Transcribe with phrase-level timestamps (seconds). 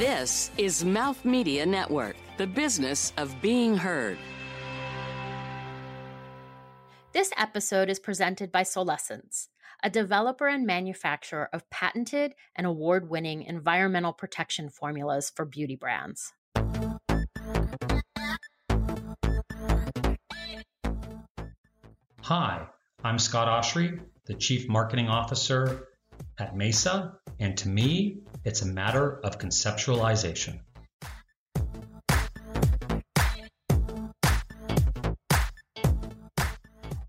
[0.00, 4.16] This is Mouth Media Network, the business of being heard.
[7.12, 9.48] This episode is presented by Solesence,
[9.82, 16.32] a developer and manufacturer of patented and award winning environmental protection formulas for beauty brands.
[22.22, 22.66] Hi,
[23.04, 25.88] I'm Scott Oshry, the Chief Marketing Officer
[26.38, 30.60] at Maesa, and to me, it's a matter of conceptualization.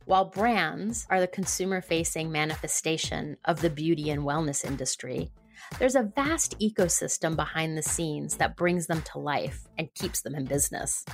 [0.05, 5.31] While brands are the consumer facing manifestation of the beauty and wellness industry,
[5.79, 10.35] there's a vast ecosystem behind the scenes that brings them to life and keeps them
[10.35, 11.05] in business.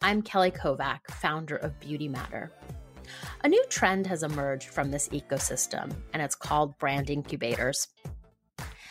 [0.00, 2.52] I'm Kelly Kovack, founder of Beauty Matter.
[3.44, 7.88] A new trend has emerged from this ecosystem, and it's called brand incubators.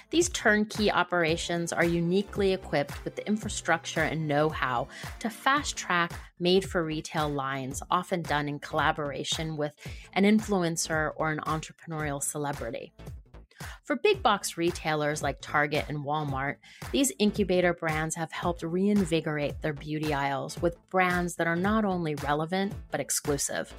[0.09, 4.87] These turnkey operations are uniquely equipped with the infrastructure and know how
[5.19, 9.73] to fast track made for retail lines, often done in collaboration with
[10.13, 12.93] an influencer or an entrepreneurial celebrity.
[13.83, 16.57] For big box retailers like Target and Walmart,
[16.91, 22.15] these incubator brands have helped reinvigorate their beauty aisles with brands that are not only
[22.15, 23.73] relevant but exclusive.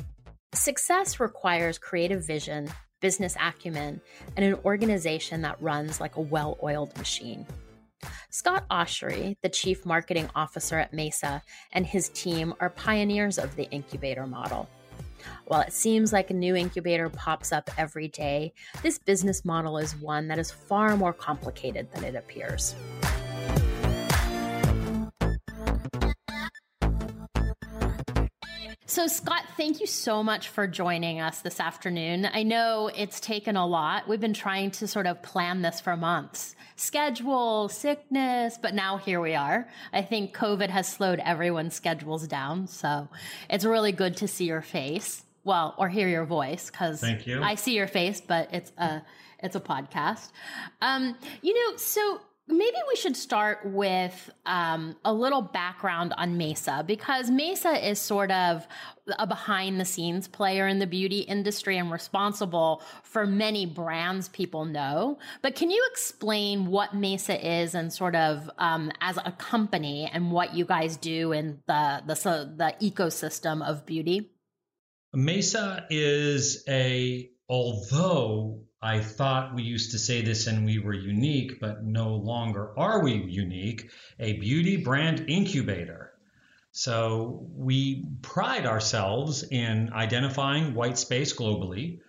[0.55, 4.01] Success requires creative vision, business acumen,
[4.35, 7.47] and an organization that runs like a well oiled machine.
[8.31, 13.71] Scott Oshry, the chief marketing officer at Maesa, and his team are pioneers of the
[13.71, 14.69] incubator model.
[15.47, 19.97] While it seems like a new incubator pops up every day, this business model is
[19.97, 22.75] one that is far more complicated than it appears.
[28.99, 32.29] So, Scott, thank you so much for joining us this afternoon.
[32.35, 34.09] I know it's taken a lot.
[34.09, 39.21] We've been trying to sort of plan this for months schedule, sickness, but now here
[39.21, 39.69] we are.
[39.93, 42.67] I think COVID has slowed everyone's schedules down.
[42.67, 43.09] So,
[43.49, 45.25] it's really good to see your face.
[45.45, 47.01] Well, or hear your voice because
[47.41, 49.03] I see your face, but it's a
[49.41, 50.29] it's a podcast.
[50.83, 52.21] Um, you know, so
[52.51, 58.31] Maybe we should start with um, a little background on Maesa because Maesa is sort
[58.31, 58.67] of
[59.19, 64.65] a behind the scenes player in the beauty industry and responsible for many brands people
[64.65, 65.19] know.
[65.43, 70.33] But can you explain what Maesa is and sort of um, as a company and
[70.33, 72.15] what you guys do in the the,
[72.57, 74.31] the ecosystem of beauty?
[75.13, 81.59] Mesa is a although I thought we used to say this and we were unique,
[81.61, 86.13] but no longer are we unique, a beauty brand incubator.
[86.71, 92.01] So we pride ourselves in identifying white space globally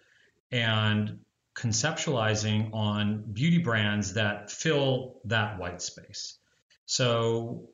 [0.52, 1.19] and
[1.56, 6.38] conceptualizing on beauty brands that fill that white space.
[6.86, 7.69] So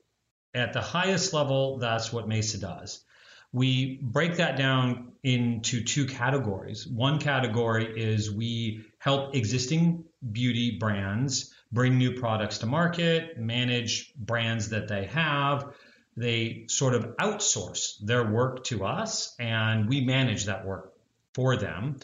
[0.54, 3.04] at the highest level, that's what Maesa does.
[3.52, 6.86] We break that down into two categories.
[6.86, 14.70] One category is we help existing beauty brands bring new products to market, manage brands
[14.70, 15.74] that they have.
[16.16, 20.92] They sort of outsource their work to us and we manage that work
[21.34, 21.96] for them.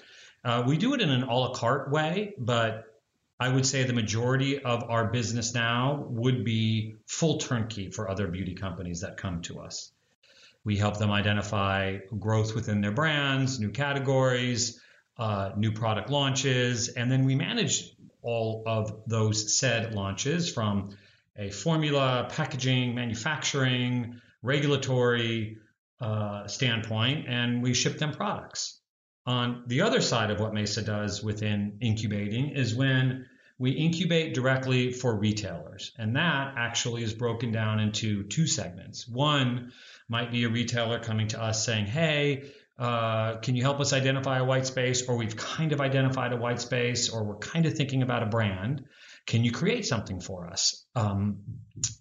[0.45, 2.87] Uh, we do it in an a la carte way, but
[3.39, 8.27] I would say the majority of our business now would be full turnkey for other
[8.27, 9.93] beauty companies that come to us.
[10.65, 14.81] We help them identify growth within their brands, new categories,
[15.19, 17.91] uh, new product launches, and then we manage
[18.23, 20.91] all of those said launches from
[21.37, 25.59] a formula, packaging, manufacturing, regulatory
[26.00, 28.81] uh, standpoint, and we ship them products.
[29.27, 33.27] On the other side of what Maesa does within incubating is when
[33.59, 35.93] we incubate directly for retailers.
[35.99, 39.09] And that actually is broken down into two segments.
[39.09, 39.73] One
[40.09, 44.39] might be a retailer coming to us saying, Hey, uh, can you help us identify
[44.39, 45.09] a white space?
[45.09, 48.27] Or we've kind of identified a white space, or we're kind of thinking about a
[48.27, 48.85] brand.
[49.27, 50.85] Can you create something for us?
[50.97, 51.43] Um,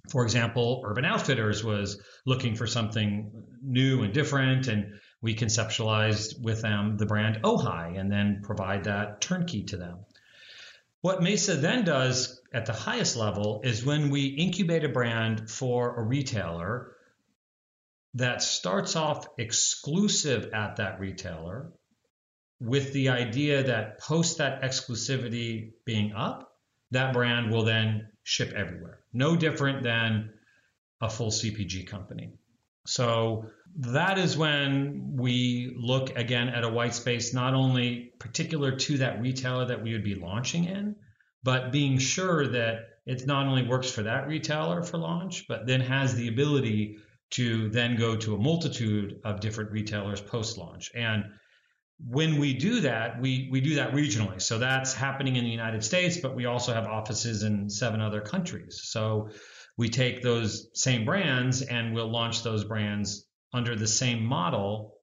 [0.09, 3.31] for example, Urban Outfitters was looking for something
[3.61, 9.21] new and different, and we conceptualized with them the brand Ojai and then provide that
[9.21, 9.99] turnkey to them.
[11.01, 15.99] What Maesa then does at the highest level is when we incubate a brand for
[15.99, 16.95] a retailer
[18.13, 21.71] that starts off exclusive at that retailer
[22.59, 26.55] with the idea that post that exclusivity being up,
[26.91, 28.99] that brand will then ship everywhere.
[29.11, 30.31] No different than
[31.01, 32.33] a full CPG company.
[32.85, 33.45] So
[33.77, 39.21] that is when we look again at a white space, not only particular to that
[39.21, 40.95] retailer that we would be launching in,
[41.43, 45.81] but being sure that it not only works for that retailer for launch, but then
[45.81, 46.97] has the ability
[47.31, 50.91] to then go to a multitude of different retailers post launch.
[50.93, 51.25] And
[52.07, 54.41] when we do that, we, we do that regionally.
[54.41, 58.21] So that's happening in the United States, but we also have offices in seven other
[58.21, 58.81] countries.
[58.83, 59.29] So
[59.81, 64.93] we take those same brands and we'll launch those brands under the same model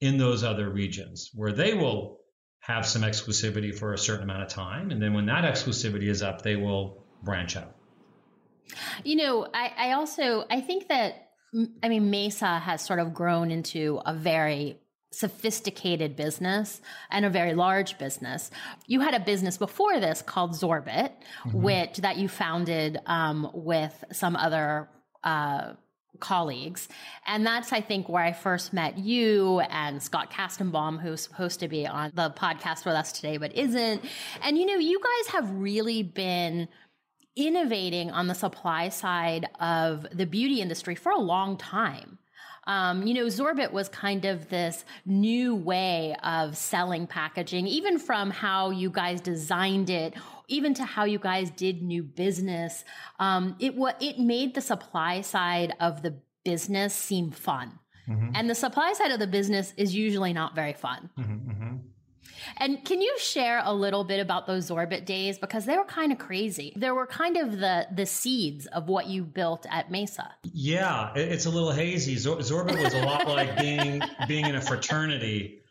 [0.00, 2.20] in those other regions where they will
[2.60, 4.92] have some exclusivity for a certain amount of time.
[4.92, 7.74] And then when that exclusivity is up, they will branch out.
[9.02, 11.30] You know, I, I also I think that
[11.82, 14.78] I mean Maesa has sort of grown into a very
[15.10, 16.80] sophisticated business
[17.10, 18.50] and a very large business.
[18.86, 21.12] You had a business before this called Zorbit,
[21.44, 21.62] mm-hmm.
[21.62, 24.88] which that you founded um, with some other
[25.24, 25.72] uh,
[26.20, 26.88] colleagues.
[27.26, 31.68] And that's, I think, where I first met you and Scott Kestenbaum, who's supposed to
[31.68, 34.04] be on the podcast with us today, but isn't.
[34.42, 36.68] And, you know, you guys have really been
[37.36, 42.18] innovating on the supply side of the beauty industry for a long time.
[42.66, 48.30] Um, you know, Zorbit was kind of this new way of selling packaging, even from
[48.30, 50.14] how you guys designed it,
[50.48, 52.84] even to how you guys did new business.
[53.18, 57.78] Um, it what it made the supply side of the business seem fun.
[58.08, 58.30] Mm-hmm.
[58.34, 61.10] And the supply side of the business is usually not very fun.
[61.18, 61.49] Mm-hmm, mm-hmm.
[62.56, 66.12] And can you share a little bit about those Zorbit days because they were kind
[66.12, 66.72] of crazy.
[66.76, 70.28] There were kind of the the seeds of what you built at Maesa.
[70.44, 72.16] Yeah, it's a little hazy.
[72.16, 75.62] Zorbit was a lot like being being in a fraternity.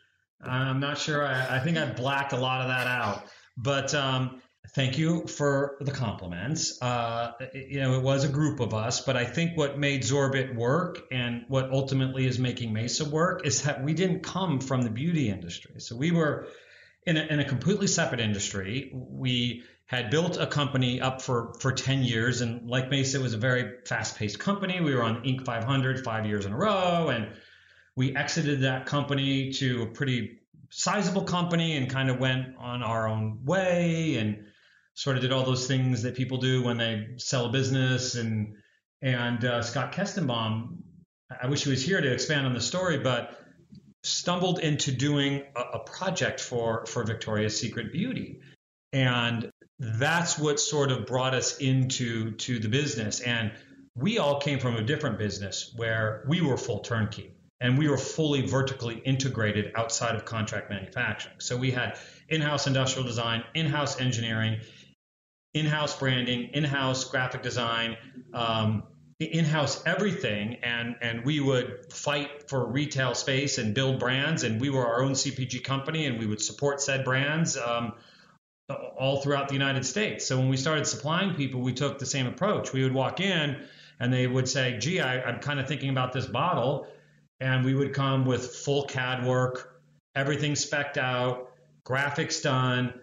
[0.42, 1.26] I'm not sure.
[1.26, 3.24] I, I think I blacked a lot of that out.
[3.56, 4.40] But um,
[4.74, 6.80] thank you for the compliments.
[6.80, 10.54] Uh, you know, it was a group of us, but I think what made Zorbit
[10.54, 14.90] work and what ultimately is making Maesa work is that we didn't come from the
[14.90, 15.74] beauty industry.
[15.78, 16.48] So we were
[17.06, 18.90] in a, in a completely separate industry.
[18.92, 22.42] We had built a company up for, for 10 years.
[22.42, 24.80] And like Maesa, it was a very fast paced company.
[24.80, 25.44] We were on Inc.
[25.44, 27.08] 500 five years in a row.
[27.08, 27.28] And
[27.96, 30.38] we exited that company to a pretty
[30.70, 34.44] sizable company and kind of went on our own way and
[34.94, 38.14] sort of did all those things that people do when they sell a business.
[38.14, 38.54] And,
[39.02, 40.76] and uh, Scott Kestenbaum,
[41.42, 43.39] I wish he was here to expand on the story, but
[44.02, 48.40] stumbled into doing a, a project for for Victoria's Secret Beauty,
[48.92, 53.20] and that's what sort of brought us into to the business.
[53.20, 53.52] And
[53.96, 57.98] we all came from a different business where we were full turnkey and we were
[57.98, 61.36] fully vertically integrated outside of contract manufacturing.
[61.38, 61.98] So we had
[62.28, 64.60] in-house industrial design, in-house engineering,
[65.52, 67.96] in-house branding, in-house graphic design,
[68.32, 68.84] um,
[69.20, 74.70] in-house everything and and we would fight for retail space and build brands and we
[74.70, 77.92] were our own cpg company and we would support said brands um,
[78.96, 80.24] all throughout the united states.
[80.26, 82.72] So when we started supplying people we took the same approach.
[82.72, 83.62] We would walk in
[83.98, 86.86] and they would say gee I, i'm kind of thinking about this bottle
[87.40, 89.82] and we would come with full cad work
[90.16, 91.50] everything specked out
[91.84, 92.99] graphics done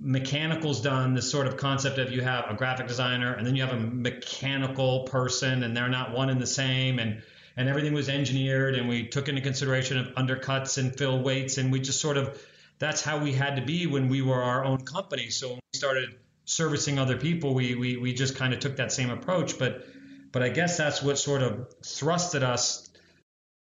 [0.00, 3.62] mechanicals done this sort of concept of you have a graphic designer and then you
[3.62, 7.22] have a mechanical person and they're not one and the same and
[7.56, 11.72] and everything was engineered and we took into consideration of undercuts and fill weights and
[11.72, 12.40] we just sort of
[12.78, 15.30] that's how we had to be when we were our own company.
[15.30, 16.10] So when we started
[16.44, 19.58] servicing other people we we, we just kind of took that same approach.
[19.58, 19.86] But
[20.32, 22.88] but i guess that's what sort of thrusted us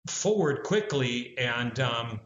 [0.07, 2.19] forward quickly and um,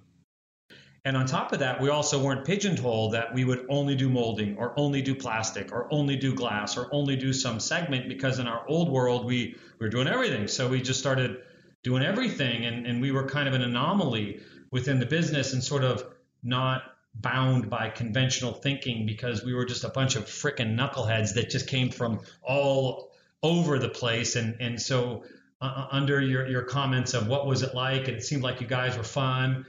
[1.06, 4.58] and on top of that, we also weren't pigeonholed that we would only do molding
[4.58, 8.48] or only do plastic or only do glass or only do some segment because in
[8.48, 10.48] our old world, we, we were doing everything.
[10.48, 11.44] So we just started
[11.84, 15.84] doing everything and, and we were kind of an anomaly within the business and sort
[15.84, 16.04] of
[16.42, 16.82] not
[17.14, 21.68] bound by conventional thinking because we were just a bunch of freaking knuckleheads that just
[21.68, 23.12] came from all
[23.44, 24.36] over the place.
[24.36, 25.24] And, and so
[25.62, 28.66] uh, under your, your comments of what was it like, and it seemed like you
[28.66, 29.68] guys were fun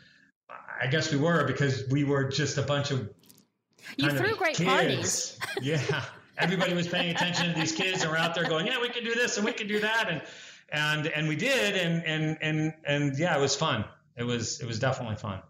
[0.80, 3.08] I guess we were because we were just a bunch of
[3.96, 4.68] you threw great kids.
[4.68, 5.38] parties.
[5.62, 6.04] yeah,
[6.38, 9.04] everybody was paying attention to these kids, and we're out there going, "Yeah, we can
[9.04, 10.22] do this and we can do that," and
[10.70, 13.84] and and we did, and and and and yeah, it was fun.
[14.16, 15.40] It was it was definitely fun.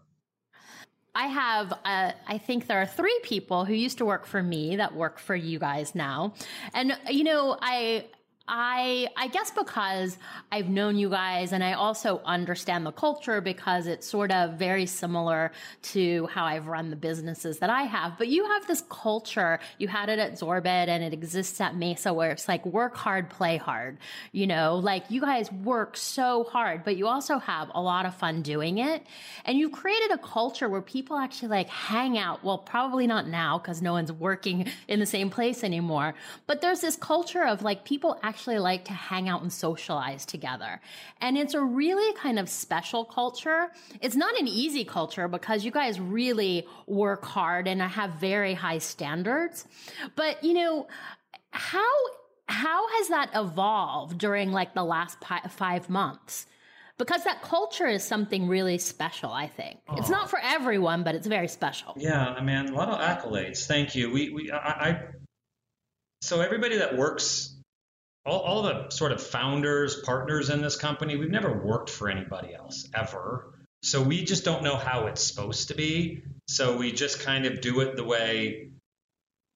[1.15, 4.75] I have, uh, I think there are three people who used to work for me
[4.75, 6.35] that work for you guys now,
[6.75, 8.05] and you know, I
[8.47, 10.17] I I guess because
[10.51, 14.85] I've known you guys and I also understand the culture because it's sort of very
[14.85, 15.51] similar
[15.93, 18.17] to how I've run the businesses that I have.
[18.17, 19.59] But you have this culture.
[19.79, 23.29] You had it at Zorbit and it exists at Maesa where it's like work hard,
[23.29, 23.97] play hard.
[24.31, 28.15] You know, like you guys work so hard, but you also have a lot of
[28.15, 29.05] fun doing it.
[29.43, 32.45] And you've created a culture where people actually like hang out.
[32.45, 36.13] Well, probably not now because no one's working in the same place anymore.
[36.45, 40.23] But there's this culture of like people actually actually like to hang out and socialize
[40.23, 40.79] together.
[41.21, 43.69] And it's a really kind of special culture.
[43.99, 48.53] It's not an easy culture because you guys really work hard and I have very
[48.53, 49.65] high standards.
[50.15, 50.87] But, you know,
[51.49, 51.91] how,
[52.47, 56.45] how has that evolved during like the last pi- five months?
[56.99, 59.31] because that culture is something really special.
[59.31, 59.97] I think oh.
[59.97, 60.27] it's not oh.
[60.29, 61.93] for everyone, but it's very special.
[61.95, 63.67] Yeah, I mean, a lot of accolades.
[63.67, 64.09] Thank you.
[64.09, 64.99] We, we, I, I
[66.21, 67.56] so everybody that works
[68.27, 72.53] all, all the sort of founders, partners in this company, we've never worked for anybody
[72.53, 73.53] else ever.
[73.83, 76.23] So we just don't know how it's supposed to be.
[76.49, 78.69] So we just kind of do it the way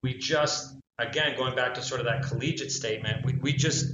[0.03, 3.93] we just, again, going back to sort of that collegiate statement, we, we just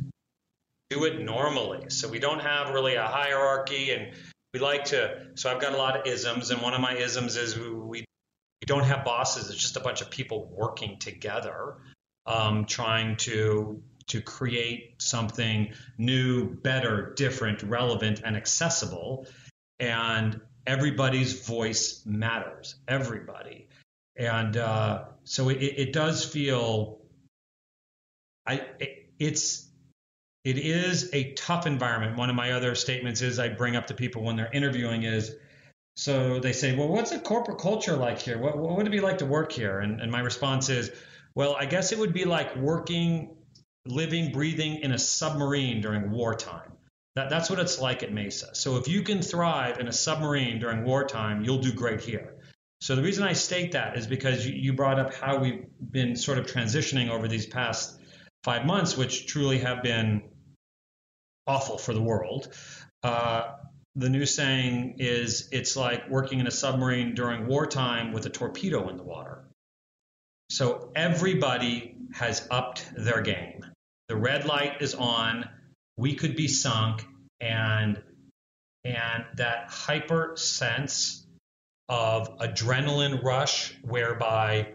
[0.89, 1.89] do it normally.
[1.89, 4.13] So we don't have really a hierarchy and
[4.53, 7.36] we like to, so I've got a lot of isms and one of my isms
[7.36, 8.05] is we, we
[8.65, 9.50] don't have bosses.
[9.50, 11.75] It's just a bunch of people working together,
[12.25, 19.27] um, trying to to create something new, better, different, relevant, and accessible.
[19.79, 22.75] And everybody's voice matters.
[22.87, 23.67] Everybody.
[24.15, 26.99] And uh, so it, it, does feel,
[28.45, 29.67] I it, it's
[30.43, 32.17] it is a tough environment.
[32.17, 35.35] One of my other statements is I bring up to people when they're interviewing is
[35.97, 38.37] so they say, well, what's a corporate culture like here?
[38.37, 39.79] What, what would it be like to work here?
[39.79, 40.91] And, and my response is,
[41.33, 43.37] well, I guess it would be like working
[43.88, 46.72] living, breathing in a submarine during wartime.
[47.15, 48.56] That, that's what it's like at Maesa.
[48.56, 52.36] So if you can thrive in a submarine during wartime, you'll do great here.
[52.79, 56.15] So the reason I state that is because you, you brought up how we've been
[56.15, 58.00] sort of transitioning over these past
[58.44, 60.22] five months, which truly have been
[61.48, 62.53] awful for the world.
[63.01, 63.53] Uh,
[63.96, 68.89] the new saying is it's like working in a submarine during wartime with a torpedo
[68.89, 69.44] in the water.
[70.51, 73.56] So everybody has upped their game
[74.07, 75.49] the red light is on,
[75.97, 77.05] we could be sunk,
[77.39, 78.01] and
[78.83, 81.25] and that hyper sense
[81.89, 84.73] of adrenaline rush whereby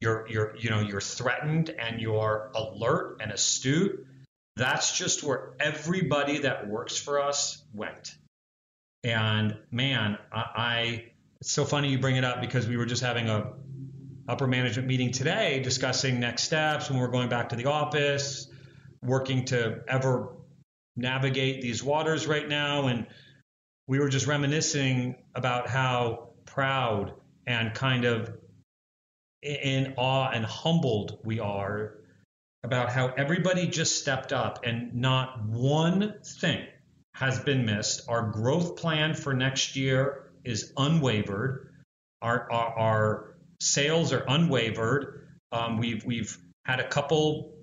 [0.00, 4.06] you're you're you know you're threatened and you're alert and astute
[4.56, 8.14] that's just where everybody that works for us went.
[9.04, 11.04] And man I, I
[11.40, 13.52] it's so funny you bring it up because we were just having a
[14.28, 18.49] upper management meeting today discussing next steps when we're going back to the office
[19.02, 20.34] working to ever
[20.96, 22.86] navigate these waters right now.
[22.88, 23.06] And
[23.86, 27.14] we were just reminiscing about how proud
[27.46, 28.36] and kind of
[29.42, 31.94] in awe and humbled we are
[32.62, 36.66] about how everybody just stepped up and not one thing
[37.14, 38.02] has been missed.
[38.08, 41.72] Our growth plan for next year is unwavered.
[42.20, 45.26] Our, our, our sales are unwavered.
[45.52, 47.54] Um, we've, we've had a couple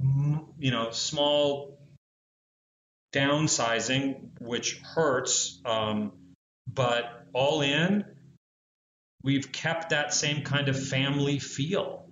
[0.00, 1.78] you know, small
[3.12, 5.60] downsizing, which hurts.
[5.64, 6.12] Um,
[6.72, 8.04] but all in,
[9.22, 12.06] we've kept that same kind of family feel,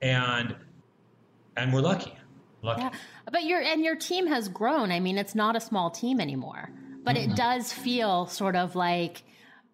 [0.00, 0.54] and
[1.56, 2.14] and we're lucky,
[2.62, 2.82] lucky.
[2.82, 2.90] Yeah,
[3.30, 4.90] but your and your team has grown.
[4.92, 6.70] I mean, it's not a small team anymore,
[7.04, 7.32] but mm-hmm.
[7.32, 9.22] it does feel sort of like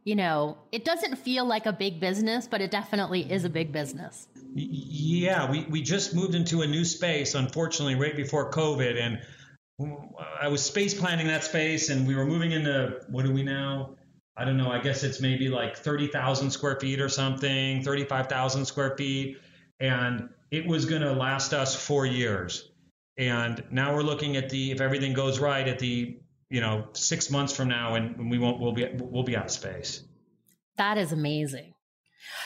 [0.04, 3.72] you know, it doesn't feel like a big business, but it definitely is a big
[3.72, 4.28] business.
[4.54, 9.00] Yeah, we, we just moved into a new space, unfortunately, right before COVID.
[9.00, 9.20] And
[10.40, 13.96] I was space planning that space, and we were moving into what do we now?
[14.36, 14.70] I don't know.
[14.70, 19.38] I guess it's maybe like 30,000 square feet or something, 35,000 square feet.
[19.80, 22.70] And it was going to last us four years.
[23.16, 26.17] And now we're looking at the, if everything goes right, at the
[26.50, 29.50] you know, six months from now, and we won't, we'll be, we'll be out of
[29.50, 30.02] space.
[30.76, 31.74] That is amazing.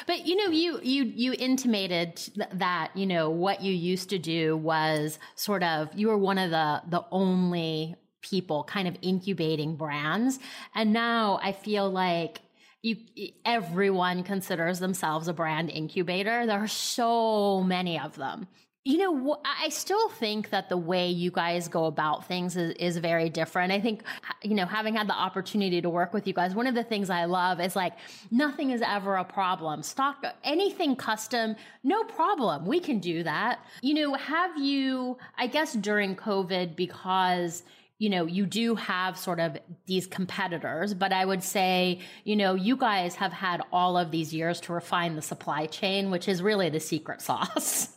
[0.06, 2.20] But you know, you you you intimated
[2.54, 6.50] that you know what you used to do was sort of you were one of
[6.50, 10.38] the the only people kind of incubating brands,
[10.74, 12.40] and now I feel like
[12.82, 12.96] you
[13.44, 16.46] everyone considers themselves a brand incubator.
[16.46, 18.48] There are so many of them
[18.84, 22.96] You know, I still think that the way you guys go about things is, is,
[22.96, 23.72] very different.
[23.72, 24.02] I think,
[24.42, 27.08] you know, having had the opportunity to work with you guys, one of the things
[27.08, 27.92] I love is like,
[28.32, 29.84] nothing is ever a problem.
[29.84, 32.66] Stock, anything custom, no problem.
[32.66, 33.60] We can do that.
[33.82, 37.62] You know, have you, I guess during COVID, because
[37.98, 42.56] you know, you do have sort of these competitors, but I would say, you know,
[42.56, 46.42] you guys have had all of these years to refine the supply chain, which is
[46.42, 47.90] really the secret sauce.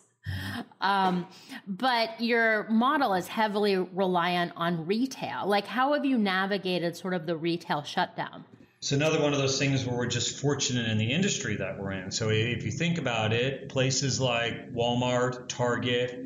[0.82, 1.28] Um,
[1.68, 5.48] but your model is heavily reliant on retail.
[5.48, 8.46] Like, how have you navigated sort of the retail shutdown?
[8.80, 11.94] It's another one of those things where we're just fortunate in the industry that we're
[11.94, 12.12] in.
[12.12, 16.20] So if you think about it, places like Walmart, Target,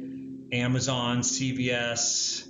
[0.51, 2.49] Amazon, CVS,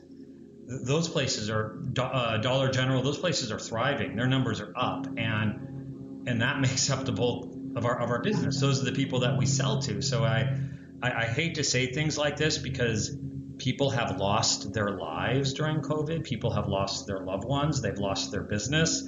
[0.69, 3.01] those places are uh, Dollar General.
[3.01, 4.15] Those places are thriving.
[4.15, 8.21] Their numbers are up, and and that makes up the bulk of our of our
[8.21, 8.59] business.
[8.59, 10.01] Those are the people that we sell to.
[10.01, 10.57] So I
[11.01, 13.17] I, I hate to say things like this because
[13.57, 16.23] people have lost their lives during COVID.
[16.23, 17.81] People have lost their loved ones.
[17.81, 19.03] They've lost their business.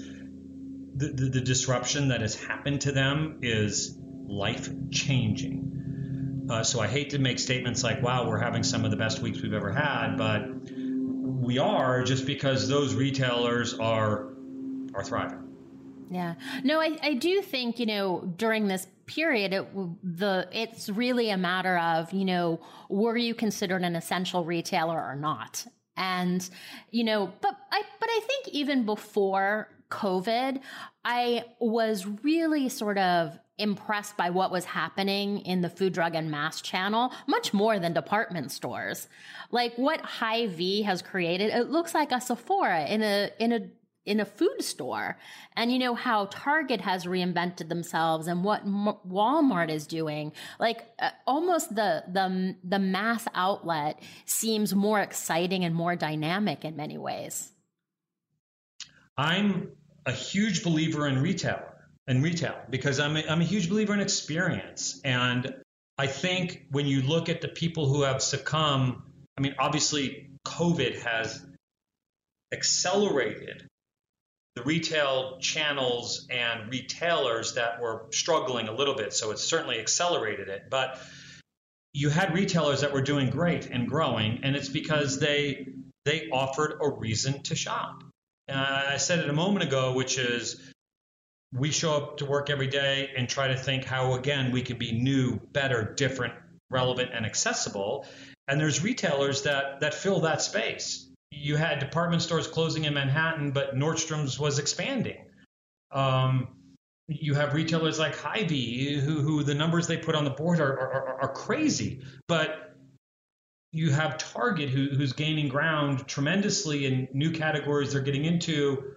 [0.95, 6.47] The, the, the disruption that has happened to them is life changing.
[6.49, 9.19] Uh, so I hate to make statements like, wow, we're having some of the best
[9.19, 14.33] weeks we've ever had, but we are just because those retailers are
[14.93, 15.41] are thriving.
[16.09, 16.33] Yeah.
[16.65, 19.67] No, I, I do think, you know, during this period, it,
[20.17, 25.15] the, it's really a matter of, you know, were you considered an essential retailer or
[25.15, 25.65] not?
[25.97, 26.47] And,
[26.89, 30.61] you know, but I, but I think even before COVID,
[31.03, 36.31] I was really sort of impressed by what was happening in the food, drug, and
[36.31, 39.07] mass channel, much more than department stores.
[39.51, 43.59] Like what Hy-Vee has created, it looks like a Sephora in a in a
[44.05, 45.17] in a food store.
[45.55, 50.33] And you know how target has reinvented themselves and what M- walmart is doing?
[50.59, 56.75] Like uh, almost the the the mass outlet seems more exciting and more dynamic in
[56.75, 57.51] many ways.
[59.17, 59.71] I'm
[60.05, 61.61] a huge believer in retail
[62.07, 64.99] in retail because i'm a, I'm a huge believer in experience.
[65.03, 65.53] And
[65.97, 68.95] i think when you look at the people who have succumbed
[69.37, 71.45] i mean obviously covid has
[72.51, 73.67] accelerated
[74.55, 79.13] the retail channels and retailers that were struggling a little bit.
[79.13, 80.63] So it certainly accelerated it.
[80.69, 80.99] But
[81.93, 85.73] you had retailers that were doing great and growing, and it's because they
[86.05, 88.03] they offered a reason to shop.
[88.49, 90.71] Uh, I said it a moment ago, which is
[91.53, 94.77] we show up to work every day and try to think how again we can
[94.77, 96.33] be new, better, different,
[96.69, 98.05] relevant, and accessible.
[98.47, 103.51] And there's retailers that that fill that space you had department stores closing in Manhattan,
[103.51, 105.17] but Nordstrom's was expanding.
[105.91, 106.49] Um,
[107.07, 110.79] you have retailers like Hy-Vee, who, who the numbers they put on the board are,
[110.79, 112.01] are, are crazy.
[112.27, 112.75] But
[113.73, 118.95] you have Target, who, who's gaining ground tremendously in new categories they're getting into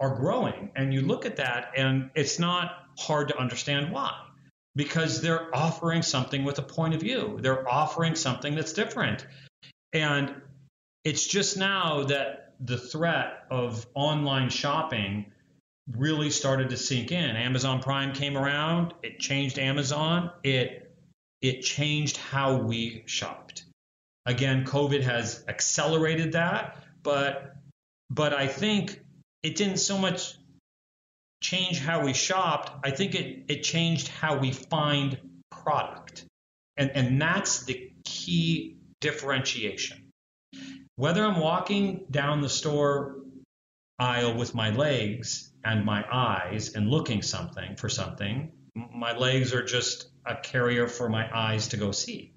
[0.00, 0.70] are growing.
[0.76, 4.12] And you look at that, and it's not hard to understand why.
[4.74, 7.38] Because they're offering something with a point of view.
[7.40, 9.26] They're offering something that's different.
[9.92, 10.34] And
[11.04, 15.26] it's just now that the threat of online shopping
[15.90, 17.36] really started to sink in.
[17.36, 20.94] Amazon Prime came around, it changed Amazon, it
[21.40, 23.64] it changed how we shopped.
[24.26, 27.56] Again, COVID has accelerated that, but
[28.10, 29.00] but I think
[29.42, 30.36] it didn't so much
[31.42, 32.70] change how we shopped.
[32.86, 35.18] I think it it changed how we find
[35.50, 36.24] product.
[36.76, 40.01] And and that's the key differentiation
[41.02, 43.16] whether I'm walking down the store
[43.98, 48.52] aisle with my legs and my eyes and looking something for something,
[48.94, 52.32] my legs are just a carrier for my eyes to go see.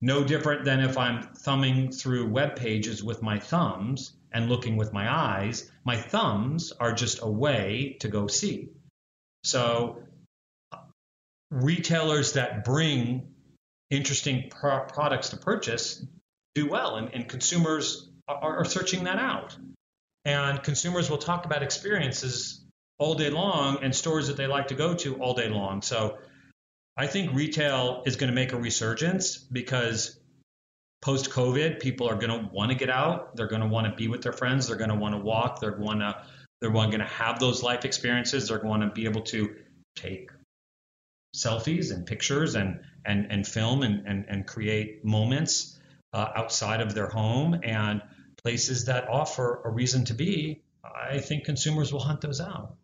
[0.00, 4.94] No different than if I'm thumbing through web pages with my thumbs and looking with
[4.94, 8.70] my eyes, my thumbs are just a way to go see.
[9.44, 10.02] So,
[11.50, 13.34] retailers that bring
[13.90, 16.02] interesting pro- products to purchase
[16.54, 19.56] do well, and, and consumers are, are searching that out.
[20.24, 22.62] And consumers will talk about experiences
[22.98, 25.80] all day long and stores that they like to go to all day long.
[25.80, 26.18] So
[26.96, 30.20] I think retail is going to make a resurgence because
[31.00, 33.36] post COVID, people are going to want to get out.
[33.36, 34.68] They're going to want to be with their friends.
[34.68, 35.60] They're going to want to walk.
[35.60, 36.22] They're going to
[36.60, 38.48] they're going to have those life experiences.
[38.48, 39.56] They're going to be able to
[39.96, 40.30] take
[41.34, 45.79] selfies and pictures and and and film and and, and create moments
[46.12, 48.02] uh, outside of their home and
[48.36, 52.74] places that offer a reason to be, I think consumers will hunt those out.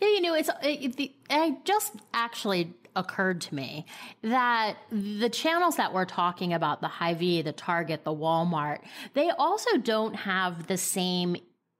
[0.00, 3.86] Yeah, you know, it's it, the, I just actually occurred to me
[4.22, 8.80] that the channels that we're talking about, the Hy-Vee, the Target, the Walmart,
[9.14, 11.36] they also don't have the same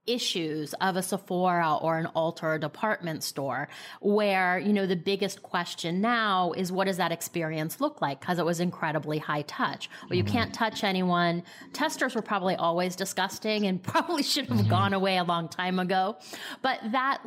[0.07, 3.69] issues of a Sephora or an Ulta department store
[4.01, 8.21] where, you know, the biggest question now is what does that experience look like?
[8.21, 9.89] Because it was incredibly high touch.
[10.09, 10.33] Well, you mm-hmm.
[10.33, 11.45] can't touch anyone.
[11.73, 14.71] Testers were probably always disgusting and probably should have mm-hmm.
[14.71, 16.17] gone away a long time ago.
[16.63, 17.23] But that,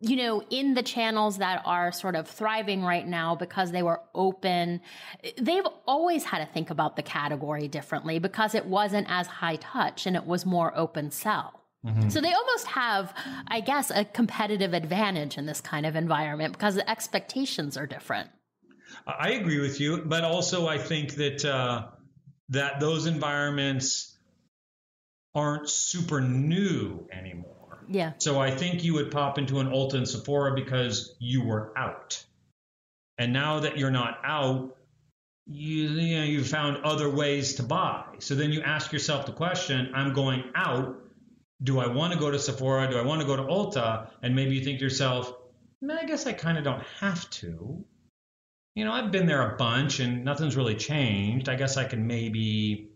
[0.00, 4.00] you know, in the channels that are sort of thriving right now because they were
[4.14, 4.80] open,
[5.38, 10.06] they've always had to think about the category differently because it wasn't as high touch
[10.06, 11.57] and it was more open sell.
[11.86, 12.08] Mm-hmm.
[12.08, 13.14] So they almost have,
[13.46, 18.30] I guess, a competitive advantage in this kind of environment because the expectations are different.
[19.06, 21.86] I agree with you, but also I think that uh,
[22.48, 24.16] that those environments
[25.34, 27.84] aren't super new anymore.
[27.88, 28.12] Yeah.
[28.18, 32.22] So I think you would pop into an Ulta and Sephora because you were out,
[33.18, 34.76] and now that you're not out,
[35.46, 38.04] you, you know you found other ways to buy.
[38.18, 40.96] So then you ask yourself the question: I'm going out
[41.62, 42.88] do I want to go to Sephora?
[42.88, 44.10] Do I want to go to Ulta?
[44.22, 45.32] And maybe you think to yourself,
[45.90, 47.84] I guess I kind of don't have to.
[48.74, 51.48] You know, I've been there a bunch and nothing's really changed.
[51.48, 52.90] I guess I can maybe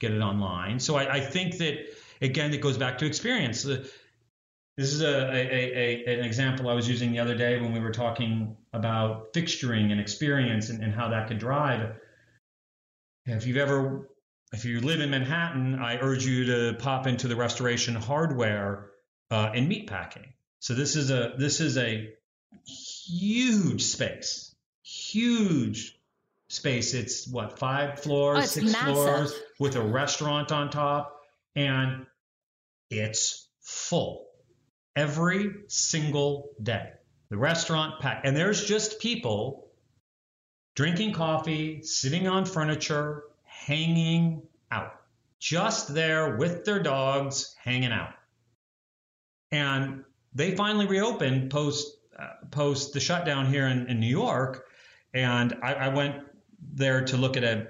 [0.00, 0.80] get it online.
[0.80, 1.78] So I, I think that,
[2.20, 3.62] again, it goes back to experience.
[3.62, 7.80] This is a, a, a, an example I was using the other day when we
[7.80, 11.96] were talking about fixturing and experience and, and how that could drive.
[13.26, 14.08] If you've ever
[14.52, 18.90] if you live in Manhattan, I urge you to pop into the restoration hardware
[19.30, 20.26] uh, in meatpacking.
[20.60, 22.08] So this is a this is a
[22.66, 25.98] huge space, huge
[26.48, 26.94] space.
[26.94, 28.94] It's what five floors, oh, six massive.
[28.94, 31.20] floors with a restaurant on top,
[31.54, 32.06] and
[32.90, 34.26] it's full
[34.96, 36.90] every single day.
[37.28, 39.68] The restaurant packed, and there's just people
[40.74, 43.24] drinking coffee, sitting on furniture,
[43.66, 44.94] hanging out,
[45.38, 48.14] just there with their dogs hanging out.
[49.50, 51.86] And they finally reopened post
[52.18, 54.66] uh, post the shutdown here in, in New York,
[55.14, 56.16] and I, I went
[56.74, 57.68] there to look at a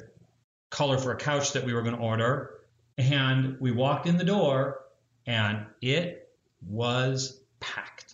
[0.70, 2.54] color for a couch that we were going to order,
[2.96, 4.80] and we walked in the door,
[5.26, 6.30] and it
[6.66, 8.08] was packed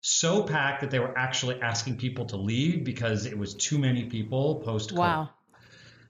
[0.00, 4.04] so packed that they were actually asking people to leave because it was too many
[4.04, 5.30] people post Wow.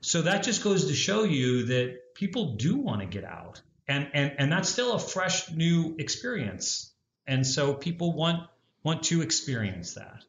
[0.01, 3.61] So that just goes to show you that people do want to get out.
[3.87, 6.93] And, and, and that's still a fresh new experience.
[7.27, 8.49] And so people want,
[8.83, 10.25] want to experience that.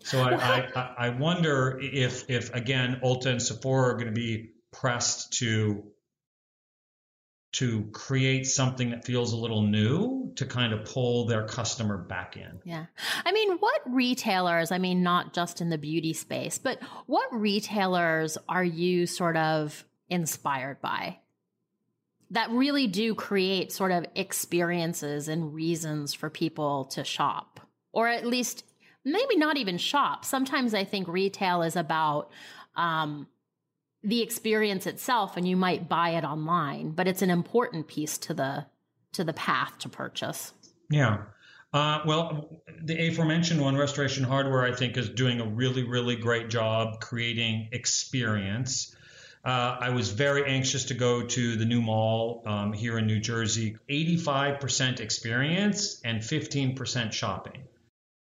[0.00, 4.50] So I, I, I wonder if, if again, Ulta and Sephora are going to be
[4.70, 5.84] pressed to
[7.54, 12.36] to create something that feels a little new to kind of pull their customer back
[12.36, 12.60] in.
[12.64, 12.86] Yeah.
[13.24, 18.36] I mean, what retailers, I mean, not just in the beauty space, but what retailers
[18.48, 21.18] are you sort of inspired by?
[22.30, 27.60] That really do create sort of experiences and reasons for people to shop,
[27.92, 28.64] or at least
[29.04, 30.24] maybe not even shop.
[30.24, 32.30] Sometimes I think retail is about
[32.74, 33.28] um,
[34.04, 38.34] the experience itself and you might buy it online, but it's an important piece to
[38.34, 38.66] the
[39.12, 40.52] to the path to purchase.
[40.90, 41.22] Yeah.
[41.72, 46.48] Uh, well, the aforementioned one, Restoration Hardware, I think is doing a really, really great
[46.50, 48.94] job creating experience.
[49.44, 53.20] Uh, I was very anxious to go to the new mall um, here in New
[53.20, 53.76] Jersey.
[53.90, 57.64] 85% experience and 15% shopping.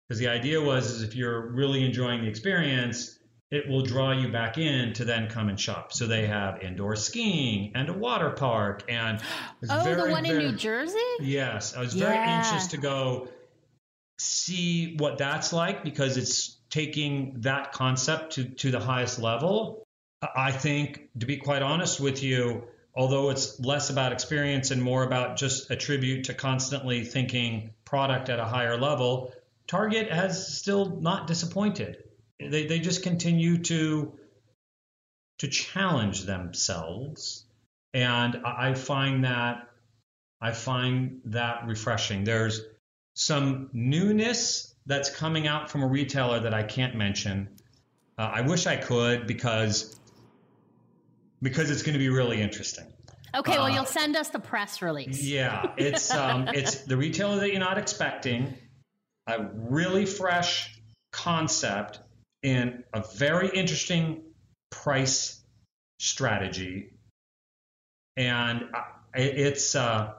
[0.07, 3.16] Because the idea was is if you're really enjoying the experience,
[3.51, 5.93] it will draw you back in to then come and shop.
[5.93, 9.21] So they have indoor skiing and a water park and
[9.71, 10.99] oh, very, the one very, in New Jersey.
[11.21, 12.43] Yes, I was very yeah.
[12.45, 13.29] anxious to go
[14.19, 19.85] see what that's like because it's taking that concept to to the highest level.
[20.35, 25.05] I think, to be quite honest with you, although it's less about experience and more
[25.05, 29.33] about just a tribute to constantly thinking product at a higher level,
[29.69, 32.03] Target has still not disappointed
[32.41, 34.13] they, they just continue to
[35.39, 37.45] to challenge themselves.
[37.95, 39.69] And i find that
[40.41, 42.25] i find that refreshing.
[42.25, 42.61] There's
[43.15, 47.49] some newness that's coming out from a retailer that i can't mention.
[48.19, 49.99] Uh, i wish i could because
[51.43, 52.87] because it's going to be really interesting.
[53.35, 55.23] Okay well uh, you'll send us the press release.
[55.23, 58.55] Yeah it's um it's the retailer that you're not expecting
[59.27, 60.79] a really fresh
[61.13, 62.01] concept
[62.43, 64.23] in a very interesting
[64.71, 65.43] price
[65.99, 66.93] strategy,
[68.17, 68.65] and
[69.15, 70.13] it's uh,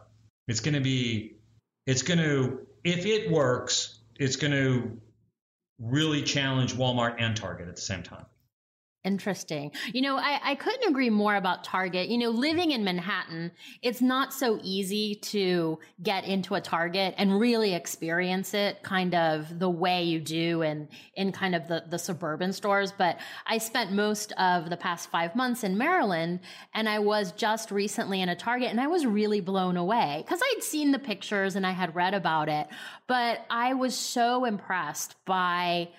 [0.48, 1.38] it's going to be
[1.86, 5.00] it's going to if it works, it's going to
[5.80, 8.26] really challenge Walmart and Target at the same time.
[9.04, 9.72] Interesting.
[9.94, 12.10] You know, I, I couldn't agree more about Target.
[12.10, 17.40] You know, living in Manhattan, it's not so easy to get into a Target and
[17.40, 21.98] really experience it kind of the way you do in, in kind of the, the
[21.98, 22.92] suburban stores.
[22.92, 26.42] But I spent most of the past five months in Maryland
[26.74, 30.42] and I was just recently in a Target and I was really blown away because
[30.44, 32.68] I'd seen the pictures and I had read about it.
[33.06, 35.90] But I was so impressed by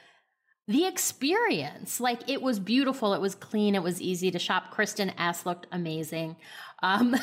[0.68, 1.98] the experience.
[1.98, 3.14] Like it was beautiful.
[3.14, 3.74] It was clean.
[3.74, 4.72] It was easy to shop.
[4.72, 6.36] Kristin Ess looked amazing.
[6.82, 7.16] Um,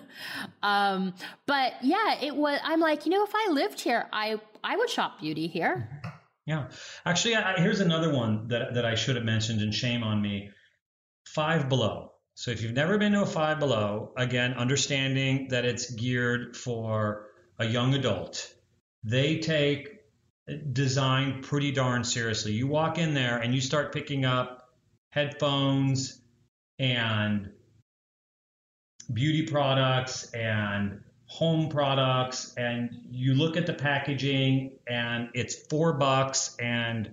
[0.62, 1.14] um,
[1.46, 4.90] but yeah, it was, I'm like, you know, if I lived here, I, I would
[4.90, 5.88] shop beauty here.
[6.46, 6.68] Yeah.
[7.06, 10.50] Actually, I, here's another one that, that I should have mentioned and shame on me.
[11.26, 12.10] Five Below.
[12.34, 17.28] So if you've never been to a Five Below, again, understanding that it's geared for
[17.60, 18.52] a young adult,
[19.04, 19.99] they take
[20.72, 22.52] designed pretty darn seriously.
[22.52, 24.70] You walk in there and you start picking up
[25.12, 26.20] headphones
[26.78, 27.50] and
[29.12, 36.56] beauty products and home products and you look at the packaging and it's four bucks
[36.58, 37.12] and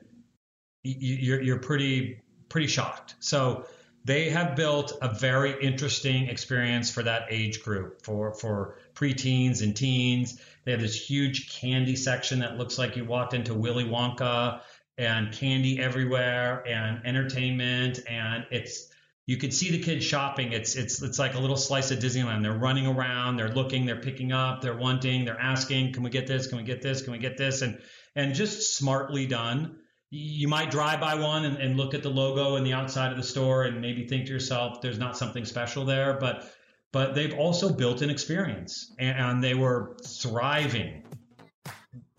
[0.83, 2.19] you're, you're pretty
[2.49, 3.65] pretty shocked so
[4.07, 9.75] they have built a very interesting experience for that age group for for preteens and
[9.75, 14.61] teens they have this huge candy section that looks like you walked into Willy Wonka
[14.97, 18.89] and candy everywhere and entertainment and it's
[19.27, 20.53] you could see the kids shopping.
[20.53, 22.43] It's it's it's like a little slice of Disneyland.
[22.43, 26.27] They're running around, they're looking, they're picking up, they're wanting, they're asking, can we get
[26.27, 26.47] this?
[26.47, 27.01] Can we get this?
[27.01, 27.61] Can we get this?
[27.61, 27.77] And
[28.15, 29.79] and just smartly done.
[30.09, 33.17] You might drive by one and, and look at the logo and the outside of
[33.17, 36.53] the store and maybe think to yourself, there's not something special there, but
[36.93, 41.03] but they've also built an experience and they were thriving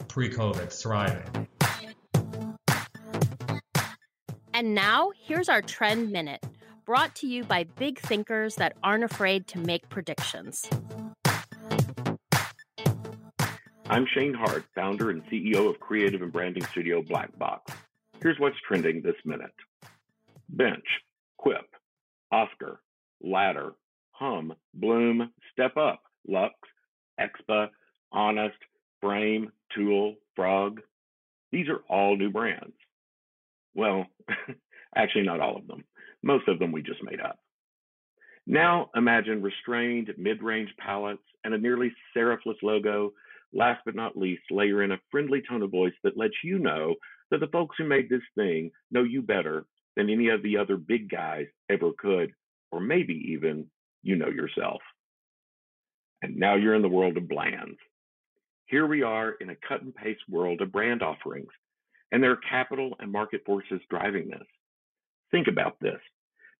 [0.09, 1.49] pre-COVID, thriving.
[4.53, 6.45] And now, here's our trend minute,
[6.85, 10.69] brought to you by big thinkers that aren't afraid to make predictions.
[13.91, 17.73] I'm Shane Hart, founder and CEO of creative and branding studio Black Box.
[18.21, 19.55] Here's what's trending this minute
[20.51, 20.85] Bench,
[21.39, 21.67] Quip,
[22.31, 22.81] Oscar,
[23.23, 23.73] Ladder,
[24.11, 26.53] Hum, Bloom, Step Up, Lux,
[27.19, 27.69] Expa,
[28.13, 28.59] Honest,
[29.01, 30.83] Frame, Tool, Frog.
[31.51, 32.77] These are all new brands.
[33.75, 34.05] Well,
[34.97, 35.85] actually, not all of them.
[36.23, 37.39] Most of them we just made up.
[38.47, 43.13] Now imagine restrained mid range palettes and a nearly serifless logo.
[43.53, 46.95] Last but not least, layer in a friendly tone of voice that lets you know
[47.31, 49.65] that the folks who made this thing know you better
[49.97, 52.33] than any of the other big guys ever could,
[52.71, 53.67] or maybe even
[54.03, 54.81] you know yourself.
[56.23, 57.79] And now you're in the world of blands.
[58.67, 61.51] Here we are in a cut and paste world of brand offerings,
[62.13, 64.47] and there are capital and market forces driving this.
[65.31, 66.01] Think about this.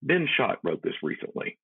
[0.03, 1.59] Ben Schott wrote this recently.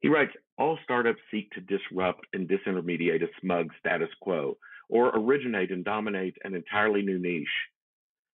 [0.00, 4.56] He writes All startups seek to disrupt and disintermediate a smug status quo
[4.88, 7.48] or originate and dominate an entirely new niche.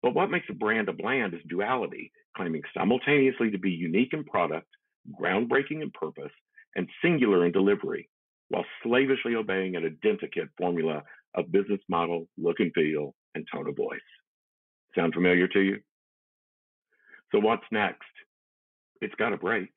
[0.01, 4.23] But what makes a brand a bland is duality, claiming simultaneously to be unique in
[4.23, 4.67] product,
[5.19, 6.31] groundbreaking in purpose,
[6.75, 8.07] and singular in delivery,
[8.49, 11.03] while slavishly obeying an identikit formula
[11.35, 13.99] of business model, look and feel, and tone of voice.
[14.95, 15.79] Sound familiar to you?
[17.31, 18.01] So what's next?
[19.01, 19.69] It's got to break.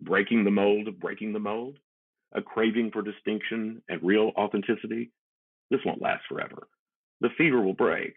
[0.00, 1.78] Breaking the mold of breaking the mold,
[2.32, 5.10] a craving for distinction and real authenticity.
[5.70, 6.68] This won't last forever.
[7.20, 8.14] The fever will break.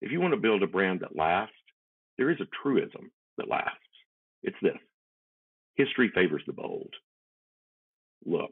[0.00, 1.54] If you want to build a brand that lasts,
[2.16, 3.78] there is a truism that lasts.
[4.42, 4.76] It's this
[5.76, 6.92] history favors the bold.
[8.26, 8.50] Look,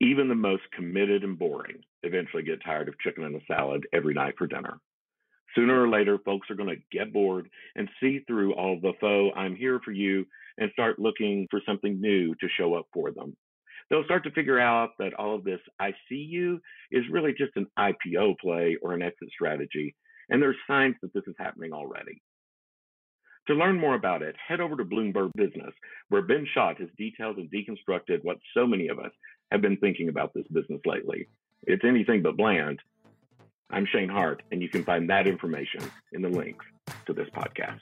[0.00, 4.14] even the most committed and boring eventually get tired of chicken and a salad every
[4.14, 4.80] night for dinner.
[5.56, 9.34] Sooner or later, folks are going to get bored and see through all the faux
[9.36, 10.26] I'm here for you
[10.58, 13.34] and start looking for something new to show up for them.
[13.88, 17.56] They'll start to figure out that all of this I see you is really just
[17.56, 19.94] an IPO play or an exit strategy.
[20.28, 22.20] And there's signs that this is happening already.
[23.48, 25.72] To learn more about it, head over to Bloomberg Business,
[26.08, 29.12] where Ben Schott has detailed and deconstructed what so many of us
[29.52, 31.28] have been thinking about this business lately.
[31.62, 32.80] It's anything but bland.
[33.70, 35.80] I'm Shane Hart, and you can find that information
[36.12, 36.64] in the links
[37.06, 37.80] to this podcast.